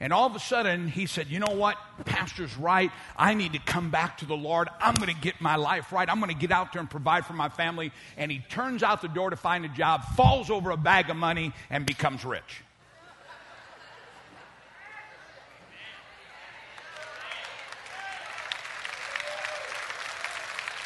And 0.00 0.12
all 0.12 0.26
of 0.26 0.36
a 0.36 0.38
sudden, 0.38 0.86
he 0.86 1.06
said, 1.06 1.28
You 1.28 1.38
know 1.38 1.54
what? 1.54 1.78
Pastor's 2.04 2.54
right. 2.58 2.90
I 3.16 3.32
need 3.32 3.54
to 3.54 3.58
come 3.58 3.90
back 3.90 4.18
to 4.18 4.26
the 4.26 4.36
Lord. 4.36 4.68
I'm 4.78 4.96
going 4.96 5.14
to 5.14 5.18
get 5.18 5.40
my 5.40 5.56
life 5.56 5.90
right. 5.90 6.06
I'm 6.06 6.20
going 6.20 6.28
to 6.28 6.38
get 6.38 6.52
out 6.52 6.74
there 6.74 6.80
and 6.80 6.90
provide 6.90 7.24
for 7.24 7.32
my 7.32 7.48
family. 7.48 7.90
And 8.18 8.30
he 8.30 8.40
turns 8.50 8.82
out 8.82 9.00
the 9.00 9.08
door 9.08 9.30
to 9.30 9.36
find 9.36 9.64
a 9.64 9.68
job, 9.68 10.04
falls 10.14 10.50
over 10.50 10.72
a 10.72 10.76
bag 10.76 11.08
of 11.08 11.16
money, 11.16 11.54
and 11.70 11.86
becomes 11.86 12.22
rich. 12.22 12.62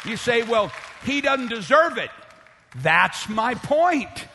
You 0.07 0.17
say, 0.17 0.43
Well, 0.43 0.73
he 1.05 1.21
doesn't 1.21 1.49
deserve 1.49 1.99
it. 1.99 2.11
That's 2.77 3.29
my 3.29 3.55
point. 3.55 4.27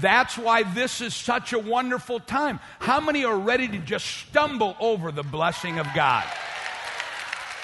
That's 0.00 0.38
why 0.38 0.62
this 0.62 1.00
is 1.00 1.14
such 1.14 1.52
a 1.52 1.58
wonderful 1.58 2.18
time. 2.18 2.60
How 2.78 3.00
many 3.00 3.24
are 3.24 3.38
ready 3.38 3.68
to 3.68 3.78
just 3.78 4.06
stumble 4.06 4.76
over 4.80 5.12
the 5.12 5.22
blessing 5.22 5.78
of 5.78 5.86
God? 5.94 6.24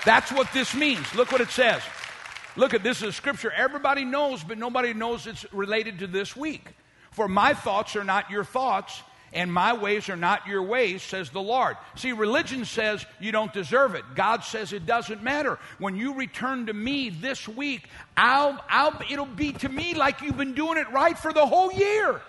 That's 0.05 0.31
what 0.31 0.53
this 0.53 0.75
means. 0.75 1.15
Look 1.15 1.33
what 1.33 1.41
it 1.41 1.51
says. 1.51 1.83
Look 2.57 2.75
at 2.75 2.83
this 2.83 3.03
is 3.03 3.17
scripture 3.17 3.53
everybody 3.53 4.05
knows, 4.05 4.43
but 4.43 4.59
nobody 4.59 4.93
knows 4.93 5.27
it's 5.27 5.51
related 5.53 6.01
to 6.01 6.07
this 6.07 6.37
week. 6.37 6.69
For 7.13 7.29
my 7.29 7.55
thoughts 7.55 7.97
are 7.97 8.05
not 8.05 8.31
your 8.31 8.45
thoughts, 8.45 9.03
and 9.33 9.53
my 9.53 9.73
ways 9.75 10.09
are 10.09 10.17
not 10.17 10.47
your 10.47 10.63
ways, 10.63 11.03
says 11.03 11.31
the 11.31 11.41
Lord. 11.41 11.77
See, 11.97 12.13
religion 12.13 12.65
says 12.65 13.05
you 13.21 13.33
don't 13.33 13.53
deserve 13.53 13.95
it. 13.95 14.05
God 14.15 14.45
says 14.45 14.73
it 14.73 14.87
doesn't 14.87 15.23
matter. 15.23 15.59
When 15.79 15.97
you 15.97 16.15
return 16.15 16.67
to 16.67 16.73
me 16.73 17.11
this 17.11 17.47
week, 17.47 17.89
I'll, 18.17 18.63
I'll, 18.69 19.01
it'll 19.11 19.27
be 19.27 19.53
to 19.53 19.69
me 19.69 19.95
like 19.95 20.23
you've 20.23 20.37
been 20.37 20.55
doing 20.55 20.79
it 20.79 20.91
right 20.91 21.19
for 21.19 21.33
the 21.33 21.47
whole 21.47 21.73
year. 21.73 22.21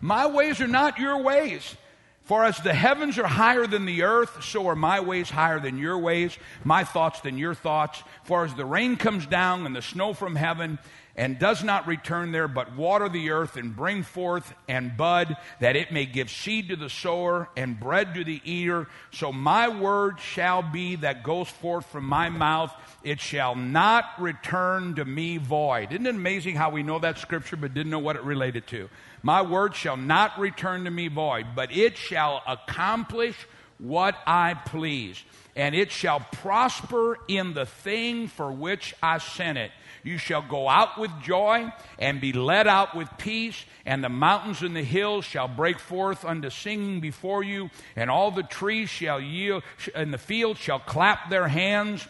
My 0.00 0.26
ways 0.26 0.60
are 0.60 0.68
not 0.68 0.98
your 0.98 1.22
ways. 1.22 1.76
For 2.24 2.44
as 2.44 2.58
the 2.58 2.72
heavens 2.72 3.18
are 3.18 3.26
higher 3.26 3.66
than 3.66 3.84
the 3.84 4.04
earth, 4.04 4.44
so 4.44 4.68
are 4.68 4.76
my 4.76 5.00
ways 5.00 5.28
higher 5.28 5.58
than 5.58 5.76
your 5.76 5.98
ways, 5.98 6.38
my 6.62 6.84
thoughts 6.84 7.20
than 7.20 7.36
your 7.36 7.54
thoughts. 7.54 8.02
For 8.24 8.44
as 8.44 8.54
the 8.54 8.64
rain 8.64 8.96
comes 8.96 9.26
down 9.26 9.66
and 9.66 9.74
the 9.74 9.82
snow 9.82 10.14
from 10.14 10.36
heaven, 10.36 10.78
and 11.16 11.38
does 11.38 11.62
not 11.62 11.86
return 11.86 12.32
there, 12.32 12.48
but 12.48 12.74
water 12.74 13.08
the 13.08 13.30
earth 13.30 13.56
and 13.56 13.76
bring 13.76 14.02
forth 14.02 14.54
and 14.68 14.96
bud, 14.96 15.36
that 15.60 15.76
it 15.76 15.92
may 15.92 16.06
give 16.06 16.30
seed 16.30 16.68
to 16.68 16.76
the 16.76 16.88
sower 16.88 17.48
and 17.56 17.78
bread 17.78 18.14
to 18.14 18.24
the 18.24 18.40
eater. 18.44 18.88
So 19.12 19.32
my 19.32 19.68
word 19.68 20.18
shall 20.20 20.62
be 20.62 20.96
that 20.96 21.22
goes 21.22 21.48
forth 21.48 21.86
from 21.86 22.04
my 22.04 22.28
mouth. 22.30 22.74
It 23.02 23.20
shall 23.20 23.54
not 23.54 24.04
return 24.18 24.94
to 24.94 25.04
me 25.04 25.36
void. 25.36 25.92
Isn't 25.92 26.06
it 26.06 26.14
amazing 26.14 26.56
how 26.56 26.70
we 26.70 26.82
know 26.82 26.98
that 26.98 27.18
scripture 27.18 27.56
but 27.56 27.74
didn't 27.74 27.90
know 27.90 27.98
what 27.98 28.16
it 28.16 28.22
related 28.22 28.66
to? 28.68 28.88
My 29.22 29.42
word 29.42 29.74
shall 29.74 29.96
not 29.96 30.38
return 30.38 30.84
to 30.84 30.90
me 30.90 31.08
void, 31.08 31.48
but 31.54 31.70
it 31.70 31.96
shall 31.96 32.42
accomplish 32.46 33.36
what 33.78 34.16
I 34.26 34.54
please, 34.54 35.22
and 35.56 35.74
it 35.74 35.90
shall 35.90 36.20
prosper 36.20 37.18
in 37.28 37.54
the 37.54 37.66
thing 37.66 38.28
for 38.28 38.50
which 38.50 38.94
I 39.02 39.18
sent 39.18 39.58
it. 39.58 39.70
You 40.04 40.18
shall 40.18 40.42
go 40.42 40.68
out 40.68 40.98
with 40.98 41.10
joy 41.22 41.72
and 41.98 42.20
be 42.20 42.32
led 42.32 42.66
out 42.66 42.96
with 42.96 43.08
peace, 43.18 43.64
and 43.86 44.02
the 44.02 44.08
mountains 44.08 44.62
and 44.62 44.74
the 44.74 44.82
hills 44.82 45.24
shall 45.24 45.48
break 45.48 45.78
forth 45.78 46.24
unto 46.24 46.50
singing 46.50 47.00
before 47.00 47.44
you, 47.44 47.70
and 47.94 48.10
all 48.10 48.30
the 48.30 48.42
trees 48.42 48.88
shall 48.88 49.20
yield, 49.20 49.62
and 49.94 50.12
the 50.12 50.18
fields 50.18 50.58
shall 50.58 50.80
clap 50.80 51.30
their 51.30 51.48
hands. 51.48 52.06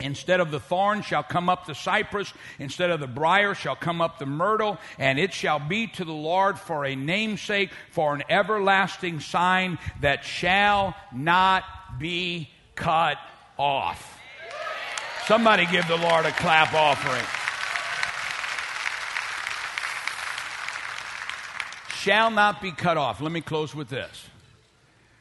Instead 0.00 0.40
of 0.40 0.50
the 0.50 0.60
thorn 0.60 1.02
shall 1.02 1.22
come 1.22 1.48
up 1.48 1.66
the 1.66 1.74
cypress, 1.74 2.32
instead 2.58 2.90
of 2.90 3.00
the 3.00 3.06
brier 3.06 3.54
shall 3.54 3.76
come 3.76 4.00
up 4.00 4.18
the 4.18 4.26
myrtle, 4.26 4.78
and 4.98 5.18
it 5.18 5.32
shall 5.32 5.58
be 5.58 5.86
to 5.86 6.04
the 6.04 6.12
Lord 6.12 6.58
for 6.58 6.84
a 6.84 6.96
namesake, 6.96 7.70
for 7.90 8.14
an 8.14 8.22
everlasting 8.28 9.20
sign 9.20 9.78
that 10.00 10.24
shall 10.24 10.94
not 11.12 11.64
be 11.98 12.48
cut 12.74 13.18
off. 13.58 14.18
Somebody 15.26 15.66
give 15.66 15.86
the 15.86 15.96
Lord 15.96 16.24
a 16.26 16.32
clap 16.32 16.72
offering. 16.74 17.24
Shall 21.94 22.30
not 22.30 22.62
be 22.62 22.72
cut 22.72 22.96
off. 22.96 23.20
Let 23.20 23.30
me 23.30 23.42
close 23.42 23.74
with 23.74 23.90
this. 23.90 24.26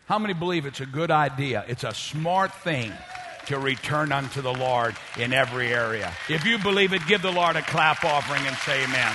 How 0.05 0.17
many 0.17 0.34
believe 0.34 0.65
it's 0.65 0.80
a 0.80 0.86
good 0.86 1.11
idea? 1.11 1.65
It's 1.67 1.84
a 1.84 1.93
smart 1.93 2.53
thing 2.53 2.93
to 3.49 3.57
return 3.57 4.11
unto 4.11 4.41
the 4.41 4.53
Lord 4.53 4.95
in 5.17 5.33
every 5.33 5.73
area. 5.73 6.13
If 6.29 6.45
you 6.45 6.59
believe 6.59 6.93
it, 6.93 7.01
give 7.07 7.23
the 7.23 7.31
Lord 7.31 7.55
a 7.55 7.63
clap 7.63 8.05
offering 8.05 8.45
and 8.45 8.55
say 8.57 8.83
amen. 8.83 9.11